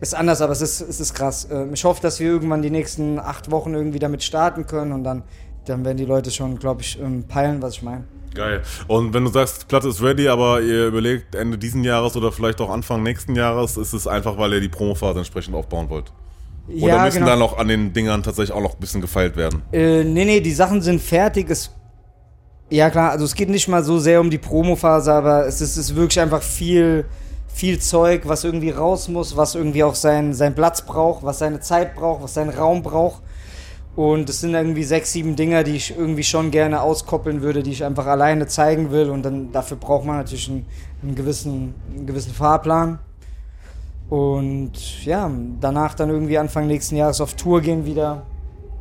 ist 0.00 0.14
anders, 0.14 0.40
aber 0.40 0.52
es 0.52 0.60
ist, 0.60 0.80
es 0.80 1.00
ist 1.00 1.14
krass. 1.14 1.48
Ähm, 1.50 1.74
ich 1.74 1.84
hoffe, 1.84 2.00
dass 2.00 2.20
wir 2.20 2.28
irgendwann 2.28 2.62
die 2.62 2.70
nächsten 2.70 3.18
acht 3.18 3.50
Wochen 3.50 3.74
irgendwie 3.74 3.98
damit 3.98 4.22
starten 4.22 4.66
können 4.66 4.92
und 4.92 5.04
dann, 5.04 5.22
dann 5.64 5.84
werden 5.84 5.96
die 5.96 6.04
Leute 6.04 6.30
schon, 6.30 6.58
glaube 6.58 6.82
ich, 6.82 7.00
ähm, 7.00 7.24
peilen, 7.24 7.60
was 7.62 7.74
ich 7.74 7.82
meine. 7.82 8.04
Geil. 8.34 8.62
Und 8.86 9.14
wenn 9.14 9.24
du 9.24 9.30
sagst, 9.30 9.62
die 9.62 9.66
Platte 9.66 9.88
ist 9.88 10.02
ready, 10.02 10.28
aber 10.28 10.60
ihr 10.60 10.86
überlegt 10.86 11.34
Ende 11.34 11.58
diesen 11.58 11.82
Jahres 11.82 12.16
oder 12.16 12.30
vielleicht 12.30 12.60
auch 12.60 12.70
Anfang 12.70 13.02
nächsten 13.02 13.34
Jahres, 13.34 13.76
ist 13.76 13.92
es 13.92 14.06
einfach, 14.06 14.38
weil 14.38 14.52
ihr 14.52 14.60
die 14.60 14.68
Promophase 14.68 15.18
entsprechend 15.18 15.54
aufbauen 15.54 15.88
wollt? 15.90 16.12
Oder 16.68 16.96
ja, 16.96 17.04
müssen 17.04 17.20
genau. 17.20 17.30
da 17.30 17.36
noch 17.36 17.58
an 17.58 17.68
den 17.68 17.92
Dingern 17.92 18.22
tatsächlich 18.22 18.54
auch 18.54 18.60
noch 18.60 18.74
ein 18.74 18.80
bisschen 18.80 19.00
gefeilt 19.00 19.36
werden? 19.36 19.62
Äh, 19.72 20.04
nee, 20.04 20.24
nee, 20.24 20.40
die 20.40 20.52
Sachen 20.52 20.82
sind 20.82 21.00
fertig. 21.00 21.48
Es, 21.48 21.70
ja 22.68 22.90
klar, 22.90 23.10
also 23.10 23.24
es 23.24 23.34
geht 23.34 23.48
nicht 23.48 23.68
mal 23.68 23.82
so 23.82 23.98
sehr 23.98 24.20
um 24.20 24.28
die 24.30 24.38
Promophase, 24.38 25.12
aber 25.12 25.46
es 25.46 25.62
ist, 25.62 25.76
es 25.76 25.90
ist 25.90 25.96
wirklich 25.96 26.20
einfach 26.20 26.42
viel 26.42 27.06
viel 27.48 27.78
Zeug, 27.80 28.22
was 28.26 28.44
irgendwie 28.44 28.70
raus 28.70 29.08
muss, 29.08 29.36
was 29.36 29.54
irgendwie 29.54 29.82
auch 29.82 29.94
seinen 29.94 30.34
sein 30.34 30.54
Platz 30.54 30.82
braucht, 30.82 31.24
was 31.24 31.38
seine 31.38 31.60
Zeit 31.60 31.94
braucht, 31.94 32.22
was 32.22 32.34
seinen 32.34 32.50
Raum 32.50 32.82
braucht. 32.82 33.22
Und 33.96 34.30
es 34.30 34.40
sind 34.40 34.54
irgendwie 34.54 34.84
sechs, 34.84 35.12
sieben 35.12 35.34
Dinger, 35.34 35.64
die 35.64 35.74
ich 35.74 35.96
irgendwie 35.96 36.22
schon 36.22 36.52
gerne 36.52 36.82
auskoppeln 36.82 37.42
würde, 37.42 37.64
die 37.64 37.72
ich 37.72 37.84
einfach 37.84 38.06
alleine 38.06 38.46
zeigen 38.46 38.92
will. 38.92 39.10
Und 39.10 39.24
dann 39.24 39.50
dafür 39.50 39.76
braucht 39.76 40.04
man 40.04 40.18
natürlich 40.18 40.48
einen, 40.48 40.66
einen 41.02 41.16
gewissen, 41.16 41.74
einen 41.96 42.06
gewissen 42.06 42.32
Fahrplan. 42.32 43.00
Und 44.08 45.04
ja, 45.04 45.28
danach 45.60 45.94
dann 45.94 46.10
irgendwie 46.10 46.38
Anfang 46.38 46.68
nächsten 46.68 46.94
Jahres 46.94 47.20
auf 47.20 47.34
Tour 47.34 47.60
gehen 47.60 47.84
wieder 47.84 48.22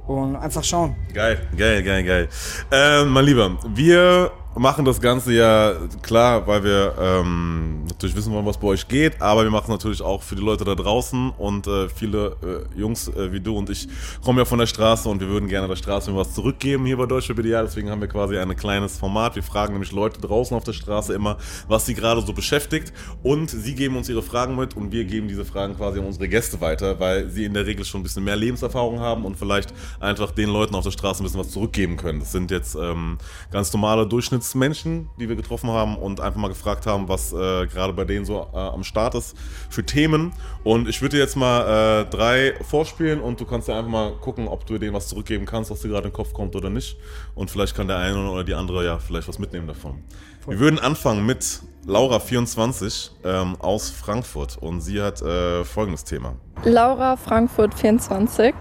und 0.05 0.35
einfach 0.35 0.63
schauen. 0.63 0.95
Geil, 1.13 1.39
geil, 1.57 1.83
geil, 1.83 2.03
geil. 2.03 2.29
Äh, 2.71 3.03
mein 3.03 3.25
Lieber, 3.25 3.57
wir 3.73 4.31
machen 4.57 4.85
das 4.85 5.01
Ganze 5.01 5.33
ja 5.33 5.73
klar, 6.01 6.47
weil 6.47 6.63
wir 6.63 6.93
ähm, 6.99 7.85
natürlich 7.85 8.15
wissen 8.15 8.33
wollen, 8.33 8.45
was 8.45 8.57
bei 8.57 8.67
euch 8.67 8.87
geht, 8.87 9.21
aber 9.21 9.43
wir 9.43 9.51
machen 9.51 9.65
es 9.65 9.69
natürlich 9.69 10.01
auch 10.01 10.23
für 10.23 10.35
die 10.35 10.41
Leute 10.41 10.65
da 10.65 10.75
draußen 10.75 11.31
und 11.37 11.67
äh, 11.67 11.89
viele 11.89 12.35
äh, 12.75 12.79
Jungs 12.79 13.07
äh, 13.07 13.31
wie 13.31 13.39
du 13.39 13.57
und 13.57 13.69
ich 13.69 13.87
kommen 14.23 14.39
ja 14.39 14.45
von 14.45 14.59
der 14.59 14.65
Straße 14.65 15.07
und 15.09 15.19
wir 15.19 15.27
würden 15.27 15.47
gerne 15.47 15.67
der 15.67 15.75
Straße 15.75 16.15
was 16.15 16.33
zurückgeben 16.33 16.85
hier 16.85 16.97
bei 16.97 17.05
Deutsche 17.05 17.35
BDA, 17.35 17.63
deswegen 17.63 17.89
haben 17.89 18.01
wir 18.01 18.07
quasi 18.07 18.37
ein 18.37 18.55
kleines 18.55 18.97
Format. 18.97 19.35
Wir 19.35 19.43
fragen 19.43 19.73
nämlich 19.73 19.91
Leute 19.91 20.19
draußen 20.21 20.55
auf 20.55 20.63
der 20.63 20.73
Straße 20.73 21.13
immer, 21.13 21.37
was 21.67 21.85
sie 21.85 21.93
gerade 21.93 22.21
so 22.21 22.33
beschäftigt 22.33 22.93
und 23.23 23.49
sie 23.49 23.75
geben 23.75 23.95
uns 23.97 24.09
ihre 24.09 24.23
Fragen 24.23 24.55
mit 24.55 24.75
und 24.75 24.91
wir 24.91 25.05
geben 25.05 25.27
diese 25.27 25.45
Fragen 25.45 25.75
quasi 25.75 25.99
an 25.99 26.05
unsere 26.05 26.27
Gäste 26.27 26.59
weiter, 26.61 26.99
weil 26.99 27.29
sie 27.29 27.45
in 27.45 27.53
der 27.53 27.65
Regel 27.65 27.85
schon 27.85 28.01
ein 28.01 28.03
bisschen 28.03 28.23
mehr 28.23 28.35
Lebenserfahrung 28.35 28.99
haben 28.99 29.25
und 29.25 29.37
vielleicht 29.37 29.73
einfach 29.99 30.31
den 30.31 30.49
Leuten 30.49 30.75
auf 30.75 30.83
der 30.83 30.91
Straße 30.91 31.21
ein 31.21 31.25
bisschen 31.25 31.39
was 31.39 31.51
zurückgeben 31.51 31.97
können. 31.97 32.19
Das 32.19 32.31
sind 32.31 32.49
jetzt 32.51 32.75
ähm, 32.75 33.17
ganz 33.51 33.71
normale 33.73 34.07
Durchschnitts 34.07 34.46
Menschen, 34.55 35.09
die 35.19 35.29
wir 35.29 35.35
getroffen 35.35 35.69
haben 35.69 35.97
und 35.97 36.21
einfach 36.21 36.39
mal 36.39 36.47
gefragt 36.47 36.85
haben, 36.85 37.07
was 37.07 37.33
äh, 37.33 37.67
gerade 37.67 37.93
bei 37.93 38.05
denen 38.05 38.25
so 38.25 38.47
äh, 38.53 38.57
am 38.57 38.83
Start 38.83 39.15
ist 39.15 39.35
für 39.69 39.85
Themen. 39.85 40.33
Und 40.63 40.87
ich 40.87 41.01
würde 41.01 41.17
dir 41.17 41.23
jetzt 41.23 41.35
mal 41.35 42.03
äh, 42.03 42.09
drei 42.09 42.53
vorspielen 42.61 43.19
und 43.19 43.39
du 43.39 43.45
kannst 43.45 43.67
ja 43.67 43.77
einfach 43.77 43.91
mal 43.91 44.11
gucken, 44.13 44.47
ob 44.47 44.65
du 44.65 44.77
denen 44.77 44.93
was 44.93 45.07
zurückgeben 45.07 45.45
kannst, 45.45 45.71
was 45.71 45.81
dir 45.81 45.89
gerade 45.89 46.07
in 46.07 46.11
den 46.11 46.15
Kopf 46.15 46.33
kommt 46.33 46.55
oder 46.55 46.69
nicht. 46.69 46.97
Und 47.35 47.51
vielleicht 47.51 47.75
kann 47.75 47.87
der 47.87 47.97
eine 47.97 48.29
oder 48.29 48.43
die 48.43 48.53
andere 48.53 48.85
ja 48.85 48.99
vielleicht 48.99 49.27
was 49.27 49.39
mitnehmen 49.39 49.67
davon. 49.67 50.03
Wir 50.47 50.59
würden 50.59 50.79
anfangen 50.79 51.25
mit 51.25 51.61
Laura24 51.87 53.11
ähm, 53.23 53.55
aus 53.59 53.89
Frankfurt 53.89 54.57
und 54.57 54.81
sie 54.81 55.01
hat 55.01 55.21
äh, 55.21 55.63
folgendes 55.63 56.03
Thema. 56.03 56.35
Laura 56.65 57.15
Frankfurt 57.15 57.73
24. 57.73 58.53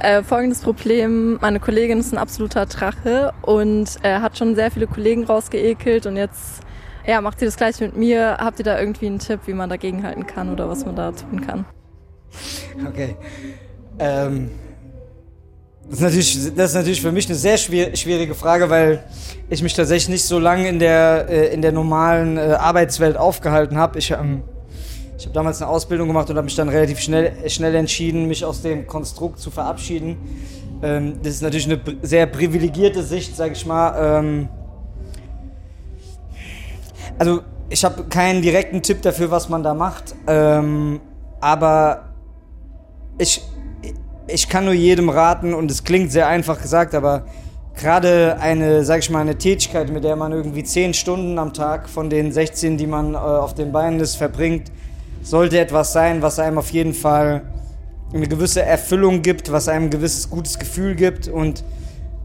Äh, 0.00 0.22
folgendes 0.24 0.60
Problem, 0.60 1.38
meine 1.40 1.60
Kollegin 1.60 2.00
ist 2.00 2.12
ein 2.12 2.18
absoluter 2.18 2.66
Drache 2.66 3.32
und 3.42 3.96
äh, 4.02 4.18
hat 4.18 4.36
schon 4.36 4.56
sehr 4.56 4.72
viele 4.72 4.88
Kollegen 4.88 5.24
rausgeekelt 5.24 6.06
und 6.06 6.16
jetzt 6.16 6.62
ja, 7.06 7.20
macht 7.20 7.38
sie 7.38 7.44
das 7.44 7.56
gleich 7.56 7.80
mit 7.80 7.96
mir. 7.96 8.38
Habt 8.40 8.58
ihr 8.58 8.64
da 8.64 8.78
irgendwie 8.78 9.06
einen 9.06 9.18
Tipp, 9.18 9.40
wie 9.46 9.52
man 9.52 9.68
dagegen 9.68 10.02
halten 10.02 10.26
kann 10.26 10.50
oder 10.50 10.68
was 10.68 10.84
man 10.84 10.96
da 10.96 11.12
tun 11.12 11.40
kann? 11.46 11.64
Okay. 12.88 13.16
Ähm, 13.98 14.50
das 15.90 15.98
ist, 15.98 16.02
natürlich, 16.02 16.54
das 16.56 16.70
ist 16.70 16.74
natürlich 16.76 17.00
für 17.02 17.12
mich 17.12 17.26
eine 17.26 17.34
sehr 17.34 17.58
schwierige 17.58 18.34
Frage, 18.34 18.70
weil 18.70 19.04
ich 19.50 19.62
mich 19.62 19.74
tatsächlich 19.74 20.08
nicht 20.08 20.24
so 20.24 20.38
lange 20.38 20.68
in 20.68 20.78
der, 20.78 21.26
äh, 21.28 21.52
in 21.52 21.60
der 21.60 21.72
normalen 21.72 22.38
äh, 22.38 22.56
Arbeitswelt 22.58 23.16
aufgehalten 23.16 23.76
habe. 23.76 23.98
Ich, 23.98 24.10
ähm, 24.10 24.42
ich 25.18 25.26
habe 25.26 25.34
damals 25.34 25.60
eine 25.60 25.70
Ausbildung 25.70 26.08
gemacht 26.08 26.30
und 26.30 26.36
habe 26.36 26.46
mich 26.46 26.56
dann 26.56 26.70
relativ 26.70 27.00
schnell, 27.00 27.32
schnell 27.48 27.74
entschieden, 27.74 28.26
mich 28.26 28.44
aus 28.44 28.62
dem 28.62 28.86
Konstrukt 28.86 29.38
zu 29.38 29.50
verabschieden. 29.50 30.16
Ähm, 30.82 31.18
das 31.22 31.34
ist 31.34 31.42
natürlich 31.42 31.66
eine 31.66 31.80
sehr 32.02 32.26
privilegierte 32.26 33.02
Sicht, 33.02 33.36
sage 33.36 33.52
ich 33.52 33.66
mal. 33.66 34.18
Ähm, 34.18 34.48
also 37.18 37.40
ich 37.68 37.84
habe 37.84 38.04
keinen 38.04 38.40
direkten 38.40 38.82
Tipp 38.82 39.02
dafür, 39.02 39.30
was 39.30 39.48
man 39.48 39.62
da 39.62 39.72
macht, 39.74 40.14
aber 40.26 42.04
ich 43.18 43.40
ich 44.34 44.48
kann 44.48 44.64
nur 44.64 44.74
jedem 44.74 45.08
raten, 45.08 45.54
und 45.54 45.70
es 45.70 45.84
klingt 45.84 46.10
sehr 46.10 46.26
einfach 46.26 46.60
gesagt, 46.60 46.94
aber 46.94 47.24
gerade 47.76 48.36
eine, 48.40 48.84
sag 48.84 48.98
ich 48.98 49.10
mal, 49.10 49.20
eine 49.20 49.38
Tätigkeit, 49.38 49.90
mit 49.90 50.02
der 50.02 50.16
man 50.16 50.32
irgendwie 50.32 50.64
10 50.64 50.92
Stunden 50.92 51.38
am 51.38 51.52
Tag 51.52 51.88
von 51.88 52.10
den 52.10 52.32
16, 52.32 52.76
die 52.76 52.88
man 52.88 53.14
äh, 53.14 53.16
auf 53.16 53.54
den 53.54 53.70
Beinen 53.70 54.00
ist, 54.00 54.16
verbringt, 54.16 54.72
sollte 55.22 55.58
etwas 55.58 55.92
sein, 55.92 56.20
was 56.20 56.40
einem 56.40 56.58
auf 56.58 56.70
jeden 56.70 56.94
Fall 56.94 57.42
eine 58.12 58.26
gewisse 58.26 58.62
Erfüllung 58.62 59.22
gibt, 59.22 59.52
was 59.52 59.68
einem 59.68 59.84
ein 59.84 59.90
gewisses 59.90 60.28
gutes 60.28 60.58
Gefühl 60.58 60.96
gibt 60.96 61.28
und 61.28 61.64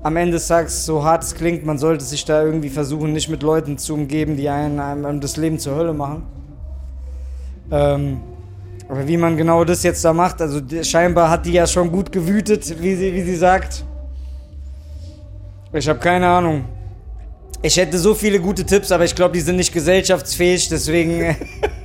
am 0.02 0.16
Ende 0.16 0.34
des 0.34 0.48
Tages, 0.48 0.86
so 0.86 1.04
hart 1.04 1.24
es 1.24 1.36
klingt, 1.36 1.66
man 1.66 1.78
sollte 1.78 2.04
sich 2.04 2.26
da 2.26 2.44
irgendwie 2.44 2.70
versuchen, 2.70 3.14
nicht 3.14 3.30
mit 3.30 3.44
Leuten 3.44 3.78
zu 3.78 3.94
umgeben, 3.94 4.36
die 4.36 4.50
einen, 4.50 4.80
einem 4.80 5.20
das 5.20 5.38
Leben 5.38 5.60
zur 5.60 5.76
Hölle 5.76 5.94
machen. 5.94 6.24
Ähm, 7.72 8.22
aber 8.90 9.08
wie 9.08 9.18
man 9.18 9.38
genau 9.38 9.64
das 9.64 9.84
jetzt 9.84 10.04
da 10.04 10.12
macht, 10.14 10.42
also 10.42 10.62
scheinbar 10.82 11.30
hat 11.30 11.46
die 11.46 11.54
ja 11.54 11.68
schon 11.68 11.92
gut 11.92 12.12
gewütet, 12.12 12.82
wie 12.82 12.96
sie, 12.96 13.14
wie 13.14 13.22
sie 13.22 13.36
sagt. 13.36 13.86
Ich 15.72 15.88
habe 15.88 16.00
keine 16.00 16.28
Ahnung. 16.28 16.66
Ich 17.62 17.78
hätte 17.78 18.00
so 18.00 18.16
viele 18.16 18.40
gute 18.40 18.66
Tipps, 18.66 18.92
aber 18.92 19.06
ich 19.06 19.14
glaube, 19.14 19.34
die 19.34 19.42
sind 19.42 19.58
nicht 19.58 19.72
gesellschaftsfähig, 19.72 20.70
deswegen. 20.70 21.36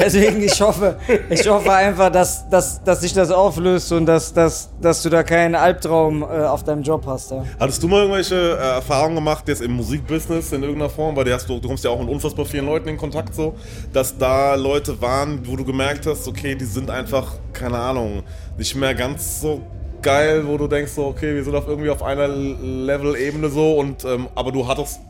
deswegen, 0.00 0.42
ich 0.42 0.60
hoffe, 0.60 0.96
ich 1.28 1.48
hoffe 1.48 1.72
einfach, 1.72 2.10
dass, 2.10 2.48
dass, 2.48 2.82
dass 2.82 3.00
sich 3.00 3.12
das 3.12 3.30
auflöst 3.30 3.92
und 3.92 4.06
dass, 4.06 4.32
dass, 4.32 4.70
dass 4.80 5.02
du 5.02 5.10
da 5.10 5.22
keinen 5.22 5.54
Albtraum 5.54 6.22
äh, 6.22 6.26
auf 6.26 6.64
deinem 6.64 6.82
Job 6.82 7.04
hast. 7.06 7.30
Ja. 7.30 7.44
Hattest 7.58 7.82
du 7.82 7.88
mal 7.88 8.00
irgendwelche 8.00 8.34
äh, 8.34 8.74
Erfahrungen 8.76 9.16
gemacht, 9.16 9.46
jetzt 9.48 9.62
im 9.62 9.72
Musikbusiness 9.72 10.52
in 10.52 10.62
irgendeiner 10.62 10.90
Form? 10.90 11.16
Weil 11.16 11.24
du, 11.24 11.60
du 11.60 11.68
kommst 11.68 11.84
ja 11.84 11.90
auch 11.90 12.00
mit 12.00 12.08
unfassbar 12.08 12.44
vielen 12.44 12.66
Leuten 12.66 12.88
in 12.88 12.96
Kontakt 12.96 13.34
so, 13.34 13.54
dass 13.92 14.16
da 14.16 14.54
Leute 14.54 15.00
waren, 15.00 15.46
wo 15.46 15.56
du 15.56 15.64
gemerkt 15.64 16.06
hast, 16.06 16.26
okay, 16.26 16.54
die 16.54 16.64
sind 16.64 16.90
einfach, 16.90 17.34
keine 17.52 17.78
Ahnung, 17.78 18.22
nicht 18.56 18.74
mehr 18.74 18.94
ganz 18.94 19.40
so 19.40 19.60
geil, 20.02 20.46
wo 20.46 20.56
du 20.56 20.66
denkst 20.66 20.92
so, 20.92 21.06
okay, 21.06 21.34
wir 21.34 21.44
sind 21.44 21.54
auf 21.54 21.66
irgendwie 21.68 21.90
auf 21.90 22.02
einer 22.02 22.28
Level-Ebene 22.28 23.48
so 23.48 23.74
und 23.74 24.04
ähm, 24.04 24.28
aber 24.34 24.52
du 24.52 24.66
hattest 24.66 25.00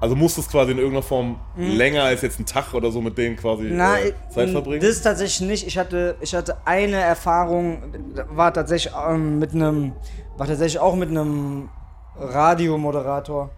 also 0.00 0.14
musstest 0.14 0.50
quasi 0.50 0.72
in 0.72 0.78
irgendeiner 0.78 1.02
Form 1.02 1.40
mhm. 1.56 1.76
länger 1.76 2.04
als 2.04 2.22
jetzt 2.22 2.38
ein 2.38 2.46
Tag 2.46 2.72
oder 2.74 2.90
so 2.90 3.00
mit 3.00 3.18
denen 3.18 3.36
quasi 3.36 3.68
Na, 3.70 3.98
äh, 3.98 4.12
Zeit 4.32 4.50
verbringen? 4.50 4.80
Das 4.80 5.02
tatsächlich 5.02 5.48
nicht. 5.48 5.66
Ich 5.66 5.76
hatte, 5.76 6.16
ich 6.20 6.34
hatte 6.34 6.56
eine 6.64 6.96
Erfahrung, 6.96 7.82
war 8.30 8.52
tatsächlich 8.52 8.92
ähm, 9.08 9.38
mit 9.38 9.54
einem, 9.54 9.92
war 10.36 10.46
tatsächlich 10.46 10.80
auch 10.80 10.94
mit 10.94 11.08
einem 11.08 11.68
Radiomoderator, 12.16 13.50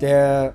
der 0.00 0.54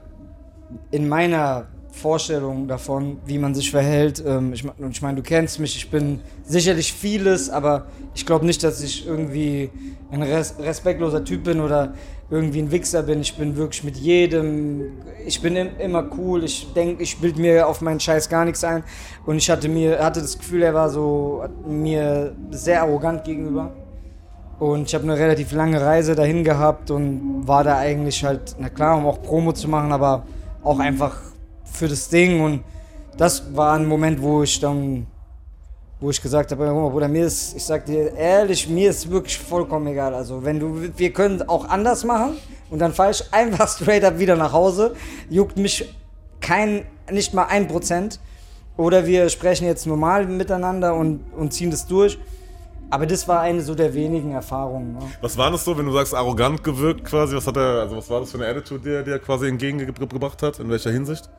in 0.91 1.09
meiner 1.09 1.67
Vorstellung 1.91 2.67
davon, 2.67 3.17
wie 3.25 3.37
man 3.37 3.53
sich 3.53 3.69
verhält. 3.71 4.23
Ähm, 4.25 4.53
ich, 4.53 4.63
ich 4.63 5.01
meine, 5.01 5.17
du 5.17 5.23
kennst 5.23 5.59
mich, 5.59 5.75
ich 5.75 5.89
bin 5.89 6.21
sicherlich 6.43 6.93
vieles, 6.93 7.49
aber 7.49 7.87
ich 8.13 8.25
glaube 8.25 8.45
nicht, 8.45 8.63
dass 8.63 8.81
ich 8.81 9.05
irgendwie 9.05 9.69
ein 10.11 10.21
res 10.21 10.55
respektloser 10.59 11.23
Typ 11.23 11.43
bin 11.43 11.59
oder 11.59 11.93
irgendwie 12.31 12.61
ein 12.61 12.71
Wichser 12.71 13.03
bin. 13.03 13.19
Ich 13.19 13.35
bin 13.35 13.57
wirklich 13.57 13.83
mit 13.83 13.97
jedem, 13.97 14.93
ich 15.25 15.41
bin 15.41 15.57
im, 15.57 15.77
immer 15.77 16.09
cool. 16.17 16.45
Ich 16.45 16.71
denke, 16.73 17.03
ich 17.03 17.19
bild 17.19 17.37
mir 17.37 17.67
auf 17.67 17.81
meinen 17.81 17.99
Scheiß 17.99 18.29
gar 18.29 18.45
nichts 18.45 18.63
ein. 18.63 18.83
Und 19.25 19.35
ich 19.35 19.49
hatte 19.49 19.67
mir, 19.67 19.99
hatte 19.99 20.21
das 20.21 20.39
Gefühl, 20.39 20.63
er 20.63 20.73
war 20.73 20.89
so 20.89 21.43
mir 21.67 22.33
sehr 22.49 22.81
arrogant 22.81 23.25
gegenüber. 23.25 23.73
Und 24.59 24.87
ich 24.87 24.95
habe 24.95 25.03
eine 25.03 25.17
relativ 25.17 25.51
lange 25.51 25.81
Reise 25.81 26.15
dahin 26.15 26.43
gehabt 26.43 26.89
und 26.89 27.47
war 27.47 27.65
da 27.65 27.77
eigentlich 27.77 28.23
halt, 28.23 28.55
na 28.59 28.69
klar, 28.69 28.97
um 28.97 29.05
auch 29.07 29.21
Promo 29.21 29.51
zu 29.51 29.67
machen, 29.67 29.91
aber 29.91 30.23
auch 30.63 30.79
einfach 30.79 31.17
für 31.65 31.89
das 31.89 32.07
Ding. 32.07 32.41
Und 32.41 32.63
das 33.17 33.55
war 33.55 33.73
ein 33.73 33.87
Moment, 33.87 34.21
wo 34.21 34.43
ich 34.43 34.59
dann 34.61 35.07
wo 36.01 36.09
ich 36.09 36.19
gesagt 36.19 36.51
habe, 36.51 36.65
Bruder, 36.65 37.07
mir 37.07 37.27
ist, 37.27 37.55
ich 37.55 37.63
sag 37.63 37.85
dir 37.85 38.13
ehrlich, 38.15 38.67
mir 38.67 38.89
ist 38.89 39.09
wirklich 39.09 39.37
vollkommen 39.37 39.85
egal. 39.85 40.15
Also 40.15 40.43
wenn 40.43 40.59
du, 40.59 40.89
wir 40.97 41.13
können 41.13 41.47
auch 41.47 41.69
anders 41.69 42.03
machen 42.03 42.37
und 42.71 42.79
dann 42.79 42.91
fahre 42.91 43.11
ich 43.11 43.23
einfach 43.31 43.69
straight 43.75 44.03
up 44.03 44.17
wieder 44.17 44.35
nach 44.35 44.51
Hause. 44.51 44.95
Juckt 45.29 45.57
mich 45.57 45.93
kein, 46.41 46.85
nicht 47.11 47.35
mal 47.35 47.45
ein 47.45 47.67
Prozent. 47.67 48.19
Oder 48.77 49.05
wir 49.05 49.29
sprechen 49.29 49.65
jetzt 49.65 49.85
normal 49.85 50.25
miteinander 50.25 50.95
und, 50.95 51.19
und 51.37 51.53
ziehen 51.53 51.69
das 51.69 51.85
durch. 51.85 52.17
Aber 52.89 53.05
das 53.05 53.27
war 53.27 53.41
eine 53.41 53.61
so 53.61 53.75
der 53.75 53.93
wenigen 53.93 54.31
Erfahrungen. 54.31 54.93
Ne? 54.93 54.99
Was 55.21 55.37
war 55.37 55.51
das 55.51 55.63
so, 55.63 55.77
wenn 55.77 55.85
du 55.85 55.91
sagst, 55.91 56.15
arrogant 56.15 56.63
gewirkt 56.63 57.05
quasi? 57.05 57.35
Was 57.35 57.45
hat 57.45 57.57
er, 57.57 57.81
also 57.81 57.97
was 57.97 58.09
war 58.09 58.21
das 58.21 58.31
für 58.31 58.39
eine 58.39 58.47
Attitude, 58.47 58.81
die 58.83 58.89
er 58.89 59.03
dir 59.03 59.19
quasi 59.19 59.47
entgegengebracht 59.47 60.41
hat? 60.41 60.59
In 60.59 60.69
welcher 60.69 60.91
Hinsicht? 60.91 61.29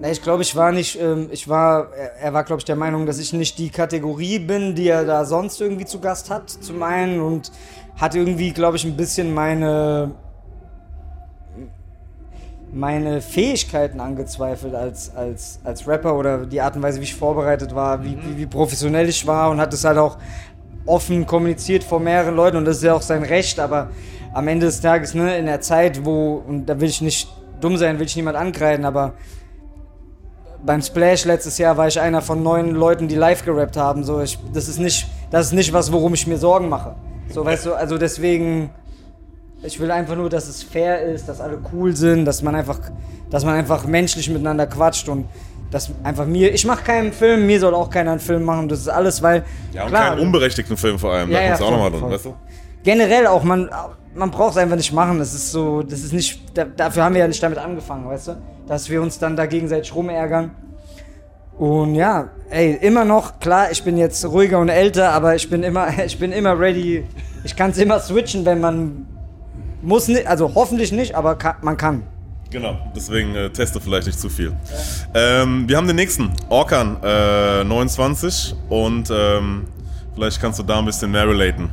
Ne, 0.00 0.12
ich 0.12 0.22
glaube, 0.22 0.42
ich 0.42 0.54
war 0.54 0.70
nicht, 0.70 1.00
ähm, 1.00 1.28
ich 1.32 1.48
war, 1.48 1.88
er 1.92 2.32
war, 2.32 2.44
glaube 2.44 2.60
ich, 2.60 2.64
der 2.64 2.76
Meinung, 2.76 3.04
dass 3.04 3.18
ich 3.18 3.32
nicht 3.32 3.58
die 3.58 3.68
Kategorie 3.68 4.38
bin, 4.38 4.76
die 4.76 4.86
er 4.86 5.04
da 5.04 5.24
sonst 5.24 5.60
irgendwie 5.60 5.86
zu 5.86 5.98
Gast 5.98 6.30
hat, 6.30 6.48
zum 6.48 6.84
einen 6.84 7.20
und 7.20 7.50
hat 7.96 8.14
irgendwie, 8.14 8.52
glaube 8.52 8.76
ich, 8.76 8.84
ein 8.84 8.96
bisschen 8.96 9.34
meine, 9.34 10.12
meine 12.72 13.20
Fähigkeiten 13.20 13.98
angezweifelt 13.98 14.72
als, 14.72 15.12
als, 15.16 15.58
als 15.64 15.88
Rapper 15.88 16.16
oder 16.16 16.46
die 16.46 16.60
Art 16.60 16.76
und 16.76 16.82
Weise, 16.82 17.00
wie 17.00 17.04
ich 17.04 17.16
vorbereitet 17.16 17.74
war, 17.74 18.04
wie, 18.04 18.16
wie, 18.22 18.38
wie 18.38 18.46
professionell 18.46 19.08
ich 19.08 19.26
war 19.26 19.50
und 19.50 19.60
hat 19.60 19.74
es 19.74 19.84
halt 19.84 19.98
auch 19.98 20.16
offen 20.86 21.26
kommuniziert 21.26 21.82
vor 21.82 21.98
mehreren 21.98 22.36
Leuten 22.36 22.56
und 22.56 22.66
das 22.66 22.76
ist 22.76 22.84
ja 22.84 22.94
auch 22.94 23.02
sein 23.02 23.24
Recht, 23.24 23.58
aber 23.58 23.90
am 24.32 24.46
Ende 24.46 24.66
des 24.66 24.80
Tages, 24.80 25.14
ne, 25.14 25.36
in 25.38 25.46
der 25.46 25.60
Zeit, 25.60 26.04
wo, 26.04 26.40
und 26.46 26.66
da 26.66 26.80
will 26.80 26.88
ich 26.88 27.00
nicht 27.00 27.28
dumm 27.60 27.76
sein, 27.76 27.98
will 27.98 28.06
ich 28.06 28.14
niemand 28.14 28.36
ankreiden, 28.36 28.84
aber 28.84 29.14
beim 30.64 30.82
Splash 30.82 31.24
letztes 31.24 31.58
Jahr 31.58 31.76
war 31.76 31.88
ich 31.88 32.00
einer 32.00 32.22
von 32.22 32.42
neun 32.42 32.72
Leuten, 32.74 33.08
die 33.08 33.14
live 33.14 33.44
gerappt 33.44 33.76
haben. 33.76 34.04
So, 34.04 34.20
ich, 34.20 34.38
das 34.52 34.68
ist 34.68 34.78
nicht, 34.78 35.06
das 35.30 35.46
ist 35.46 35.52
nicht 35.52 35.72
was, 35.72 35.92
worum 35.92 36.14
ich 36.14 36.26
mir 36.26 36.38
Sorgen 36.38 36.68
mache. 36.68 36.94
So, 37.30 37.44
weißt 37.44 37.66
du, 37.66 37.74
also 37.74 37.98
deswegen, 37.98 38.70
ich 39.62 39.78
will 39.78 39.90
einfach 39.90 40.16
nur, 40.16 40.30
dass 40.30 40.48
es 40.48 40.62
fair 40.62 41.02
ist, 41.02 41.28
dass 41.28 41.40
alle 41.40 41.58
cool 41.72 41.94
sind, 41.94 42.24
dass 42.24 42.42
man 42.42 42.54
einfach, 42.54 42.80
dass 43.30 43.44
man 43.44 43.54
einfach 43.54 43.86
menschlich 43.86 44.28
miteinander 44.30 44.66
quatscht 44.66 45.08
und 45.08 45.26
dass 45.70 45.90
einfach 46.02 46.24
mir, 46.24 46.52
ich 46.52 46.64
mache 46.64 46.82
keinen 46.82 47.12
Film, 47.12 47.46
mir 47.46 47.60
soll 47.60 47.74
auch 47.74 47.90
keiner 47.90 48.12
einen 48.12 48.20
Film 48.20 48.44
machen. 48.44 48.68
Das 48.68 48.80
ist 48.80 48.88
alles, 48.88 49.22
weil 49.22 49.44
ja 49.72 49.84
und 49.84 49.90
klar, 49.90 50.10
keinen 50.10 50.20
unberechtigten 50.20 50.76
Film 50.76 50.98
vor 50.98 51.12
allem. 51.12 51.30
Ja, 51.30 51.40
da 51.40 51.44
ja, 51.44 51.54
auch 51.54 51.70
nochmal 51.70 51.90
drin, 51.90 52.10
weißt 52.10 52.24
du? 52.24 52.34
Generell 52.82 53.26
auch, 53.26 53.42
man, 53.42 53.68
man 54.14 54.30
braucht 54.30 54.52
es 54.52 54.56
einfach 54.56 54.76
nicht 54.76 54.92
machen. 54.92 55.18
Das 55.18 55.34
ist 55.34 55.52
so, 55.52 55.82
das 55.82 56.00
ist 56.00 56.12
nicht, 56.12 56.40
dafür 56.76 57.04
haben 57.04 57.14
wir 57.14 57.20
ja 57.20 57.28
nicht 57.28 57.42
damit 57.42 57.58
angefangen, 57.58 58.06
weißt 58.06 58.28
du? 58.28 58.42
Dass 58.66 58.88
wir 58.88 59.00
uns 59.02 59.18
dann 59.18 59.36
da 59.36 59.46
gegenseitig 59.46 59.94
rumärgern. 59.94 60.50
Und 61.58 61.96
ja, 61.96 62.30
ey, 62.50 62.78
immer 62.80 63.04
noch, 63.04 63.40
klar, 63.40 63.70
ich 63.72 63.82
bin 63.82 63.96
jetzt 63.96 64.24
ruhiger 64.24 64.60
und 64.60 64.68
älter, 64.68 65.10
aber 65.12 65.34
ich 65.34 65.50
bin 65.50 65.62
immer, 65.62 65.88
ich 66.04 66.18
bin 66.18 66.32
immer 66.32 66.58
ready. 66.58 67.04
Ich 67.44 67.56
kann 67.56 67.70
es 67.70 67.78
immer 67.78 67.98
switchen, 68.00 68.44
wenn 68.44 68.60
man 68.60 69.06
muss 69.82 70.08
nicht, 70.08 70.26
also 70.26 70.54
hoffentlich 70.54 70.92
nicht, 70.92 71.14
aber 71.14 71.36
kann, 71.36 71.56
man 71.62 71.76
kann. 71.76 72.02
Genau, 72.50 72.78
deswegen 72.96 73.34
äh, 73.34 73.50
teste 73.50 73.80
vielleicht 73.80 74.06
nicht 74.06 74.18
zu 74.18 74.28
viel. 74.28 74.52
Ja. 75.14 75.42
Ähm, 75.42 75.68
wir 75.68 75.76
haben 75.76 75.86
den 75.86 75.96
nächsten, 75.96 76.32
Orkan, 76.48 76.96
äh, 77.02 77.64
29 77.64 78.54
und 78.70 79.10
ähm, 79.10 79.66
vielleicht 80.14 80.40
kannst 80.40 80.58
du 80.58 80.62
da 80.62 80.78
ein 80.78 80.86
bisschen 80.86 81.10
mehr 81.10 81.28
relaten. 81.28 81.68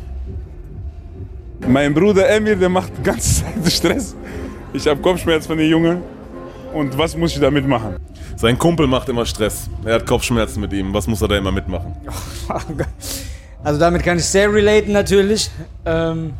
Mein 1.68 1.94
Bruder 1.96 2.30
Emir, 2.30 2.56
der 2.56 2.70
macht 2.70 2.92
die 2.98 3.02
ganze 3.02 3.44
Zeit 3.64 3.72
Stress. 3.72 4.16
Ich 4.74 4.88
habe 4.88 5.02
Kopfschmerz 5.02 5.48
von 5.48 5.58
den 5.58 5.70
Jungen. 5.70 6.04
Und 6.74 6.98
was 6.98 7.16
muss 7.16 7.34
ich 7.34 7.40
damit 7.40 7.68
machen? 7.68 7.96
Sein 8.36 8.58
Kumpel 8.58 8.86
macht 8.86 9.10
immer 9.10 9.26
Stress. 9.26 9.70
Er 9.84 9.96
hat 9.96 10.06
Kopfschmerzen 10.06 10.60
mit 10.60 10.74
ihm. 10.74 10.94
Was 10.94 11.08
muss 11.08 11.22
er 11.22 11.28
da 11.28 11.38
immer 11.38 11.52
mitmachen? 11.52 11.96
Also 13.64 13.80
damit 13.80 14.04
kann 14.04 14.20
ich 14.20 14.26
sehr 14.26 14.54
relaten 14.54 14.92
natürlich. 14.92 15.50
Ähm 15.88 16.34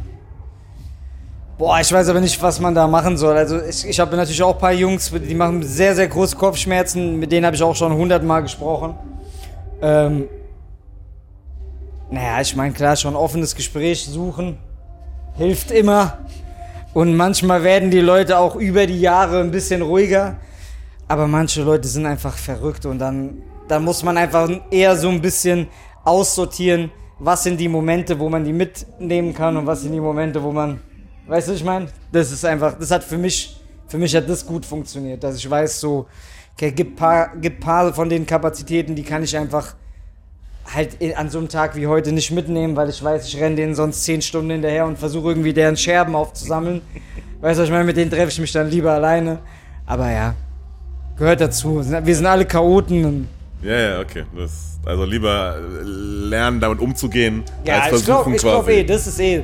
Boah, 1.58 1.80
ich 1.80 1.92
weiß 1.92 2.08
aber 2.10 2.22
nicht, 2.22 2.40
was 2.40 2.60
man 2.60 2.76
da 2.76 2.88
machen 2.88 3.18
soll. 3.18 3.36
Also 3.36 3.60
ich, 3.64 3.84
ich 3.84 4.00
habe 4.00 4.16
natürlich 4.16 4.44
auch 4.44 4.54
ein 4.54 4.60
paar 4.60 4.74
Jungs, 4.74 5.12
die 5.12 5.34
machen 5.34 5.64
sehr, 5.64 5.96
sehr 5.96 6.08
große 6.08 6.36
Kopfschmerzen. 6.36 7.18
Mit 7.18 7.32
denen 7.32 7.48
habe 7.48 7.56
ich 7.56 7.64
auch 7.64 7.76
schon 7.76 7.94
hundertmal 7.94 8.44
gesprochen. 8.44 8.94
Ähm 9.82 10.26
naja, 12.12 12.42
ich 12.42 12.56
meine, 12.56 12.76
klar, 12.76 12.96
schon 12.96 13.16
offenes 13.16 13.56
Gespräch 13.56 14.06
suchen 14.06 14.60
hilft 15.38 15.72
immer. 15.72 16.20
Und 16.94 17.16
manchmal 17.16 17.64
werden 17.64 17.92
die 17.92 18.00
Leute 18.00 18.38
auch 18.38 18.56
über 18.56 18.88
die 18.88 19.02
Jahre 19.02 19.42
ein 19.42 19.52
bisschen 19.52 19.82
ruhiger. 19.82 20.38
Aber 21.08 21.28
manche 21.28 21.62
Leute 21.62 21.88
sind 21.88 22.06
einfach 22.06 22.36
verrückt 22.36 22.86
und 22.86 23.00
dann, 23.00 23.44
dann 23.68 23.84
muss 23.84 24.02
man 24.02 24.18
einfach 24.18 24.50
eher 24.72 24.96
so 24.96 25.10
ein 25.10 25.22
bisschen 25.22 25.68
aussortieren, 26.04 26.92
was 27.20 27.44
sind 27.44 27.60
die 27.60 27.68
Momente, 27.68 28.18
wo 28.18 28.30
man 28.30 28.44
die 28.44 28.54
mitnehmen 28.54 29.34
kann 29.34 29.56
und 29.58 29.66
was 29.66 29.82
sind 29.82 29.92
die 29.92 30.00
Momente, 30.00 30.42
wo 30.42 30.52
man, 30.52 30.80
weißt 31.28 31.50
du, 31.50 31.54
ich 31.54 31.64
meine, 31.64 31.88
das 32.12 32.32
ist 32.32 32.44
einfach, 32.44 32.78
das 32.78 32.92
hat 32.92 33.04
für 33.04 33.18
mich, 33.18 33.56
für 33.88 33.98
mich 33.98 34.16
hat 34.16 34.28
das 34.28 34.46
gut 34.46 34.66
funktioniert, 34.66 35.24
dass 35.24 35.38
ich 35.38 35.50
weiß 35.50 35.80
so, 35.80 36.08
okay, 36.54 36.72
gibt 36.72 36.96
paar, 36.96 37.36
gibt 37.38 37.60
paar 37.60 37.94
von 37.94 38.10
den 38.10 38.26
Kapazitäten, 38.26 38.96
die 38.96 39.04
kann 39.04 39.24
ich 39.24 39.38
einfach 39.38 39.76
halt 40.74 40.98
an 41.16 41.30
so 41.30 41.38
einem 41.38 41.50
Tag 41.50 41.76
wie 41.76 41.88
heute 41.88 42.12
nicht 42.12 42.32
mitnehmen, 42.32 42.76
weil 42.76 42.90
ich 42.90 43.04
weiß, 43.04 43.28
ich 43.28 43.40
renne 43.40 43.56
denen 43.56 43.76
sonst 43.76 44.04
zehn 44.04 44.22
Stunden 44.22 44.52
hinterher 44.52 44.86
und 44.86 44.98
versuche 44.98 45.30
irgendwie 45.30 45.54
deren 45.54 45.78
Scherben 45.78 46.16
aufzusammeln. 46.16 46.82
weißt 47.42 47.60
du, 47.60 47.64
ich 47.64 47.70
meine, 47.70 47.84
mit 47.84 47.98
denen 47.98 48.10
treffe 48.10 48.30
ich 48.30 48.40
mich 48.40 48.52
dann 48.52 48.70
lieber 48.70 48.92
alleine. 48.92 49.40
Aber 49.86 50.12
ja, 50.12 50.36
gehört 51.18 51.42
dazu. 51.42 51.84
Wir 52.04 52.16
sind 52.16 52.26
alle 52.26 52.46
Chaoten. 52.46 53.28
ja, 53.62 53.80
ja, 53.80 54.00
okay. 54.00 54.24
Das, 54.36 54.80
also 54.86 55.06
lieber 55.06 55.58
lernen, 55.84 56.60
damit 56.60 56.80
umzugehen, 56.80 57.44
ja, 57.64 57.80
als 57.80 57.90
versuchen 58.04 58.36
ich 58.36 58.42
glaube 58.42 58.66
glaub 58.66 58.70
eh, 58.70 58.84
das 58.84 59.08
ist 59.08 59.20
eh. 59.20 59.44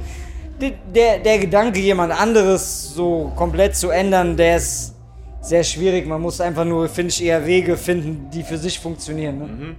Der, 0.93 1.17
der 1.17 1.39
Gedanke, 1.39 1.79
jemand 1.79 2.11
anderes 2.13 2.93
so 2.93 3.31
komplett 3.35 3.75
zu 3.75 3.89
ändern, 3.89 4.37
der 4.37 4.57
ist 4.57 4.93
sehr 5.41 5.63
schwierig. 5.63 6.05
Man 6.05 6.21
muss 6.21 6.39
einfach 6.39 6.65
nur, 6.65 6.87
finde 6.87 7.09
ich, 7.09 7.23
eher 7.23 7.47
Wege 7.47 7.77
finden, 7.77 8.29
die 8.31 8.43
für 8.43 8.59
sich 8.59 8.79
funktionieren. 8.79 9.39
Ne? 9.39 9.45
Mhm. 9.45 9.75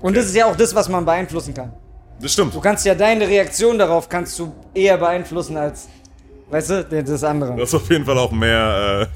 Und 0.00 0.16
das 0.16 0.26
ist 0.26 0.36
ja 0.36 0.46
auch 0.46 0.56
das, 0.56 0.74
was 0.74 0.88
man 0.88 1.04
beeinflussen 1.04 1.54
kann. 1.54 1.72
Das 2.20 2.32
stimmt. 2.32 2.54
Du 2.54 2.60
kannst 2.60 2.84
ja 2.84 2.94
deine 2.94 3.26
Reaktion 3.26 3.78
darauf 3.78 4.08
kannst 4.08 4.38
du 4.38 4.52
eher 4.74 4.98
beeinflussen 4.98 5.56
als, 5.56 5.88
weißt 6.50 6.70
du, 6.70 7.02
das 7.02 7.24
andere. 7.24 7.56
Du 7.56 7.62
hast 7.62 7.74
auf 7.74 7.90
jeden 7.90 8.04
Fall 8.04 8.18
auch 8.18 8.30
mehr, 8.30 9.08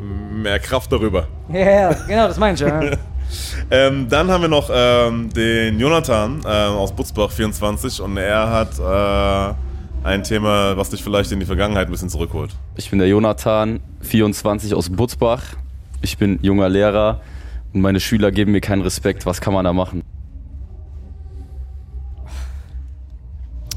äh, 0.00 0.34
mehr 0.34 0.58
Kraft 0.58 0.92
darüber. 0.92 1.26
Ja, 1.50 1.58
ja, 1.58 1.92
genau, 2.06 2.28
das 2.28 2.38
meine 2.38 2.54
ich 2.54 2.60
ja. 2.60 2.82
ähm, 3.70 4.08
dann 4.08 4.30
haben 4.30 4.42
wir 4.42 4.48
noch 4.48 4.70
ähm, 4.72 5.30
den 5.32 5.80
Jonathan 5.80 6.42
äh, 6.44 6.48
aus 6.48 6.92
Butzbach 6.92 7.30
24 7.30 8.00
und 8.02 8.18
er 8.18 8.50
hat 8.50 8.78
äh, 8.78 10.06
ein 10.06 10.22
Thema, 10.22 10.76
was 10.76 10.90
dich 10.90 11.02
vielleicht 11.02 11.32
in 11.32 11.40
die 11.40 11.46
Vergangenheit 11.46 11.88
ein 11.88 11.90
bisschen 11.90 12.10
zurückholt. 12.10 12.50
Ich 12.76 12.90
bin 12.90 12.98
der 12.98 13.08
Jonathan, 13.08 13.80
24 14.02 14.74
aus 14.74 14.90
Butzbach. 14.90 15.42
Ich 16.02 16.18
bin 16.18 16.38
junger 16.42 16.68
Lehrer 16.68 17.22
und 17.72 17.80
meine 17.80 18.00
Schüler 18.00 18.30
geben 18.30 18.52
mir 18.52 18.60
keinen 18.60 18.82
Respekt. 18.82 19.24
Was 19.24 19.40
kann 19.40 19.54
man 19.54 19.64
da 19.64 19.72
machen? 19.72 20.02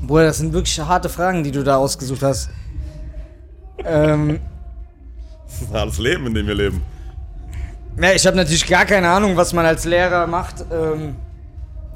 Bruder, 0.08 0.24
das 0.24 0.38
sind 0.38 0.54
wirklich 0.54 0.80
harte 0.80 1.10
Fragen, 1.10 1.44
die 1.44 1.52
du 1.52 1.64
da 1.64 1.76
ausgesucht 1.76 2.24
hast. 2.24 2.50
ähm, 3.84 4.40
das 5.46 5.62
ist 5.62 5.70
ein 5.70 5.80
hartes 5.80 6.00
Leben, 6.00 6.28
in 6.28 6.34
dem 6.34 6.48
wir 6.48 6.56
leben. 6.56 6.82
Ja, 8.02 8.14
ich 8.14 8.26
habe 8.26 8.38
natürlich 8.38 8.66
gar 8.66 8.86
keine 8.86 9.10
Ahnung, 9.10 9.36
was 9.36 9.52
man 9.52 9.66
als 9.66 9.84
Lehrer 9.84 10.26
macht, 10.26 10.64
ähm, 10.72 11.16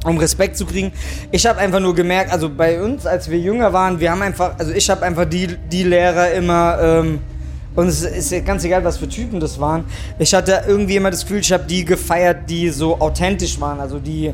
um 0.04 0.17
Respekt 0.17 0.58
zu 0.58 0.65
kriegen. 0.65 0.91
Ich 1.32 1.45
habe 1.45 1.60
einfach 1.60 1.80
nur 1.80 1.95
gemerkt, 1.95 2.34
also 2.34 2.50
bei 2.50 2.82
uns, 2.82 3.06
als 3.06 3.30
wir 3.30 3.39
jünger 3.39 3.71
waren, 3.71 4.00
wir 4.00 4.12
haben 4.12 4.21
einfach, 4.21 4.58
also 4.58 4.74
ich 4.74 4.89
habe 4.89 5.04
einfach 5.04 5.26
die, 5.26 5.47
die 5.71 5.84
Lehrer 5.84 6.32
immer, 6.32 6.80
ähm, 6.82 7.19
und 7.76 7.88
es 7.88 8.02
ist 8.02 8.45
ganz 8.45 8.65
egal, 8.65 8.84
was 8.84 8.97
für 8.97 9.08
Typen 9.08 9.39
das 9.39 9.58
waren. 9.58 9.86
Ich 10.19 10.34
hatte 10.34 10.63
irgendwie 10.67 10.97
immer 10.97 11.12
das 11.12 11.21
Gefühl, 11.21 11.39
ich 11.39 11.52
habe 11.54 11.63
die 11.63 11.86
gefeiert, 11.86 12.50
die 12.50 12.69
so 12.69 13.00
authentisch 13.00 13.62
waren, 13.62 13.80
also 13.80 14.00
die 14.00 14.34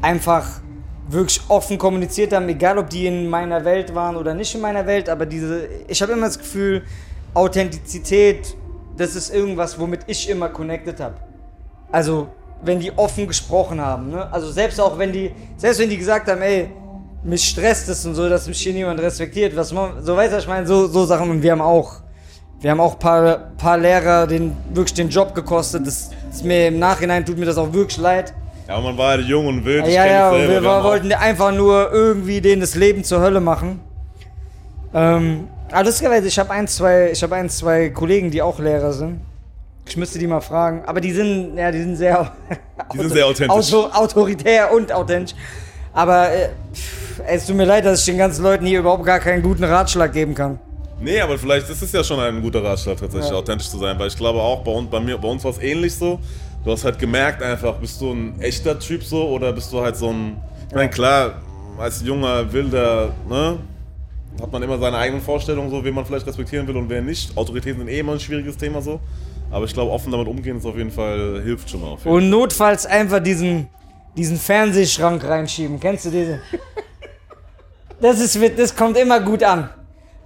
einfach 0.00 0.46
wirklich 1.08 1.40
offen 1.48 1.78
kommuniziert 1.78 2.32
haben, 2.32 2.48
egal 2.48 2.78
ob 2.78 2.90
die 2.90 3.06
in 3.06 3.28
meiner 3.28 3.64
Welt 3.64 3.94
waren 3.94 4.16
oder 4.16 4.34
nicht 4.34 4.54
in 4.54 4.60
meiner 4.60 4.86
Welt, 4.86 5.08
aber 5.08 5.26
diese, 5.26 5.66
ich 5.88 6.00
habe 6.02 6.12
immer 6.12 6.26
das 6.26 6.38
Gefühl, 6.38 6.82
Authentizität, 7.34 8.54
das 8.96 9.14
ist 9.16 9.34
irgendwas, 9.34 9.78
womit 9.78 10.00
ich 10.06 10.28
immer 10.28 10.48
connected 10.48 11.00
habe. 11.00 11.16
Also, 11.90 12.28
wenn 12.62 12.80
die 12.80 12.92
offen 12.96 13.26
gesprochen 13.26 13.80
haben, 13.80 14.10
ne? 14.10 14.30
Also 14.32 14.50
selbst 14.50 14.80
auch 14.80 14.98
wenn 14.98 15.12
die, 15.12 15.30
selbst 15.56 15.80
wenn 15.80 15.88
die 15.88 15.96
gesagt 15.96 16.28
haben, 16.28 16.42
ey, 16.42 16.70
mich 17.22 17.48
stresst 17.48 17.88
es 17.88 18.04
und 18.04 18.14
so, 18.14 18.28
dass 18.28 18.46
mich 18.46 18.60
hier 18.60 18.72
niemand 18.72 19.00
respektiert. 19.00 19.54
Was 19.56 19.72
man, 19.72 20.02
so 20.04 20.16
weißt 20.16 20.34
du, 20.34 20.38
ich 20.38 20.48
meine, 20.48 20.66
so, 20.66 20.86
so 20.86 21.04
Sachen 21.04 21.30
und 21.30 21.42
wir 21.42 21.52
haben 21.52 21.60
auch, 21.60 22.00
wir 22.60 22.70
haben 22.70 22.80
auch 22.80 22.98
paar, 22.98 23.50
paar 23.56 23.78
Lehrer, 23.78 24.26
den 24.26 24.56
wirklich 24.72 24.94
den 24.94 25.08
Job 25.08 25.34
gekostet. 25.34 25.86
Das 25.86 26.10
ist 26.30 26.44
mir 26.44 26.68
im 26.68 26.78
Nachhinein 26.78 27.24
tut 27.24 27.38
mir 27.38 27.46
das 27.46 27.58
auch 27.58 27.72
wirklich 27.72 27.98
leid. 27.98 28.34
Ja, 28.68 28.78
man 28.80 28.98
war 28.98 29.08
halt 29.12 29.26
jung 29.26 29.46
und 29.46 29.64
wild. 29.64 29.86
Ja, 29.86 30.04
ja, 30.06 30.30
selber, 30.30 30.62
wir, 30.62 30.70
auch- 30.70 30.84
wollten 30.84 31.10
einfach 31.12 31.52
nur 31.52 31.90
irgendwie 31.90 32.42
denen 32.42 32.60
das 32.60 32.74
Leben 32.74 33.02
zur 33.02 33.20
Hölle 33.20 33.40
machen. 33.40 33.80
Ähm, 34.92 35.48
aber 35.72 35.84
lustigerweise, 35.84 36.28
ich 36.28 36.38
habe 36.38 36.50
ein, 36.50 36.68
zwei, 36.68 37.10
ich 37.12 37.22
habe 37.22 37.34
ein, 37.36 37.48
zwei 37.48 37.88
Kollegen, 37.88 38.30
die 38.30 38.42
auch 38.42 38.58
Lehrer 38.58 38.92
sind. 38.92 39.20
Ich 39.86 39.96
müsste 39.96 40.18
die 40.18 40.26
mal 40.26 40.42
fragen. 40.42 40.82
Aber 40.86 41.00
die 41.00 41.12
sind, 41.12 41.56
ja, 41.56 41.70
die 41.72 41.78
sind 41.78 41.96
sehr, 41.96 42.30
Die 42.92 42.98
sind 42.98 43.10
sehr 43.10 43.26
authentisch. 43.26 43.72
Auto, 43.72 43.88
autoritär 43.90 44.70
und 44.72 44.92
authentisch. 44.92 45.34
Aber 45.94 46.30
äh, 46.30 46.50
pff, 46.74 47.20
es 47.26 47.46
tut 47.46 47.56
mir 47.56 47.64
leid, 47.64 47.86
dass 47.86 48.00
ich 48.00 48.04
den 48.06 48.18
ganzen 48.18 48.42
Leuten 48.42 48.66
hier 48.66 48.80
überhaupt 48.80 49.04
gar 49.04 49.18
keinen 49.18 49.42
guten 49.42 49.64
Ratschlag 49.64 50.12
geben 50.12 50.34
kann. 50.34 50.58
Nee, 51.00 51.20
aber 51.20 51.38
vielleicht 51.38 51.70
ist 51.70 51.80
es 51.80 51.92
ja 51.92 52.04
schon 52.04 52.20
ein 52.20 52.42
guter 52.42 52.62
Ratschlag, 52.62 52.98
tatsächlich 52.98 53.32
authentisch 53.32 53.70
zu 53.70 53.78
sein, 53.78 53.98
weil 53.98 54.08
ich 54.08 54.16
glaube 54.16 54.40
auch, 54.40 54.62
bei 54.62 54.72
uns, 54.72 54.90
bei 54.90 55.00
mir, 55.00 55.16
bei 55.16 55.28
uns 55.28 55.42
war 55.42 55.52
es 55.52 55.58
ähnlich 55.58 55.94
so. 55.94 56.18
Du 56.68 56.72
hast 56.72 56.84
halt 56.84 56.98
gemerkt 56.98 57.42
einfach, 57.42 57.76
bist 57.76 57.98
du 57.98 58.12
ein 58.12 58.38
echter 58.42 58.78
Typ 58.78 59.02
so 59.02 59.26
oder 59.30 59.54
bist 59.54 59.72
du 59.72 59.80
halt 59.80 59.96
so 59.96 60.10
ein. 60.10 60.36
Ich 60.68 60.74
meine, 60.74 60.90
klar, 60.90 61.40
als 61.78 62.02
junger, 62.02 62.52
wilder, 62.52 63.14
ne? 63.26 63.58
Hat 64.38 64.52
man 64.52 64.62
immer 64.62 64.76
seine 64.76 64.98
eigenen 64.98 65.22
Vorstellungen, 65.22 65.70
so 65.70 65.82
wen 65.82 65.94
man 65.94 66.04
vielleicht 66.04 66.26
respektieren 66.26 66.68
will 66.68 66.76
und 66.76 66.90
wer 66.90 67.00
nicht. 67.00 67.34
Autoritäten 67.38 67.78
sind 67.78 67.88
eh 67.88 68.00
immer 68.00 68.12
ein 68.12 68.20
schwieriges 68.20 68.58
Thema 68.58 68.82
so. 68.82 69.00
Aber 69.50 69.64
ich 69.64 69.72
glaube, 69.72 69.90
offen 69.90 70.12
damit 70.12 70.28
umgehen 70.28 70.58
ist 70.58 70.66
auf 70.66 70.76
jeden 70.76 70.90
Fall, 70.90 71.40
hilft 71.42 71.70
schon 71.70 71.80
mal. 71.80 71.96
Und 72.04 72.28
notfalls 72.28 72.84
einfach 72.84 73.20
diesen, 73.20 73.68
diesen 74.14 74.36
Fernsehschrank 74.36 75.24
reinschieben. 75.24 75.80
Kennst 75.80 76.04
du 76.04 76.10
diese? 76.10 76.40
Das, 78.00 78.20
ist, 78.20 78.38
das 78.56 78.76
kommt 78.76 78.96
immer 78.96 79.18
gut 79.20 79.42
an. 79.42 79.70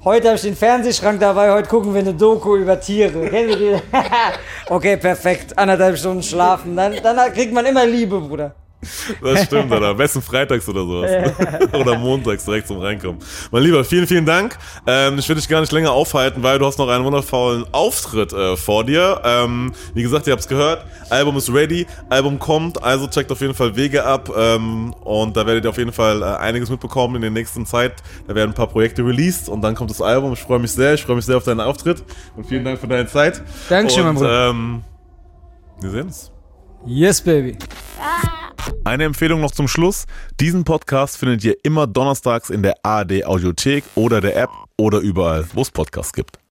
Heute 0.04 0.26
habe 0.26 0.34
ich 0.36 0.42
den 0.42 0.56
Fernsehschrank 0.56 1.20
dabei, 1.20 1.52
heute 1.52 1.68
gucken 1.68 1.94
wir 1.94 2.00
eine 2.00 2.12
Doku 2.12 2.56
über 2.56 2.80
Tiere. 2.80 3.30
Okay, 4.68 4.96
perfekt. 4.96 5.56
Anderthalb 5.56 5.96
Stunden 5.96 6.24
schlafen. 6.24 6.74
Dann, 6.74 6.94
dann 7.02 7.32
kriegt 7.32 7.52
man 7.52 7.64
immer 7.66 7.86
Liebe, 7.86 8.18
Bruder. 8.18 8.52
Das 9.22 9.44
stimmt, 9.44 9.70
oder? 9.70 9.88
Am 9.88 9.96
besten 9.96 10.20
freitags 10.20 10.68
oder 10.68 10.80
sowas. 10.80 11.10
oder 11.72 11.98
montags 11.98 12.44
direkt 12.44 12.66
zum 12.66 12.78
Reinkommen. 12.78 13.20
Mein 13.50 13.62
Lieber, 13.62 13.84
vielen, 13.84 14.06
vielen 14.06 14.26
Dank. 14.26 14.58
Ähm, 14.86 15.18
ich 15.18 15.28
will 15.28 15.36
dich 15.36 15.48
gar 15.48 15.60
nicht 15.60 15.72
länger 15.72 15.92
aufhalten, 15.92 16.42
weil 16.42 16.58
du 16.58 16.66
hast 16.66 16.78
noch 16.78 16.88
einen 16.88 17.04
wundervollen 17.04 17.64
Auftritt 17.72 18.32
äh, 18.32 18.56
vor 18.56 18.84
dir. 18.84 19.20
Ähm, 19.24 19.72
wie 19.94 20.02
gesagt, 20.02 20.26
ihr 20.26 20.32
habt 20.32 20.42
es 20.42 20.48
gehört. 20.48 20.84
Album 21.10 21.36
ist 21.36 21.52
ready, 21.52 21.86
Album 22.08 22.38
kommt, 22.38 22.82
also 22.82 23.06
checkt 23.06 23.30
auf 23.30 23.40
jeden 23.40 23.54
Fall 23.54 23.76
Wege 23.76 24.04
ab. 24.04 24.30
Ähm, 24.36 24.94
und 25.04 25.36
da 25.36 25.46
werdet 25.46 25.64
ihr 25.64 25.70
auf 25.70 25.78
jeden 25.78 25.92
Fall 25.92 26.22
äh, 26.22 26.24
einiges 26.24 26.70
mitbekommen 26.70 27.16
in 27.16 27.22
der 27.22 27.30
nächsten 27.30 27.66
Zeit. 27.66 28.02
Da 28.26 28.34
werden 28.34 28.50
ein 28.50 28.54
paar 28.54 28.68
Projekte 28.68 29.04
released 29.04 29.48
und 29.48 29.62
dann 29.62 29.74
kommt 29.74 29.90
das 29.90 30.00
Album. 30.00 30.32
Ich 30.32 30.40
freue 30.40 30.58
mich 30.58 30.72
sehr, 30.72 30.94
ich 30.94 31.04
freue 31.04 31.16
mich 31.16 31.24
sehr 31.24 31.36
auf 31.36 31.44
deinen 31.44 31.60
Auftritt. 31.60 32.02
Und 32.36 32.46
vielen 32.46 32.64
Dank 32.64 32.80
für 32.80 32.88
deine 32.88 33.06
Zeit. 33.06 33.42
Dankeschön, 33.68 34.00
und, 34.00 34.06
mein 34.06 34.14
Bruder. 34.16 34.50
Ähm, 34.50 34.84
wir 35.80 35.90
sehen 35.90 36.02
uns. 36.02 36.32
Yes, 36.84 37.20
baby. 37.20 37.56
Eine 38.84 39.04
Empfehlung 39.04 39.40
noch 39.40 39.52
zum 39.52 39.68
Schluss. 39.68 40.06
Diesen 40.40 40.64
Podcast 40.64 41.16
findet 41.16 41.44
ihr 41.44 41.56
immer 41.62 41.86
donnerstags 41.86 42.50
in 42.50 42.62
der 42.62 42.74
ARD 42.82 43.24
Audiothek 43.24 43.84
oder 43.94 44.20
der 44.20 44.36
App 44.36 44.50
oder 44.76 44.98
überall, 44.98 45.44
wo 45.54 45.62
es 45.62 45.70
Podcasts 45.70 46.12
gibt. 46.12 46.41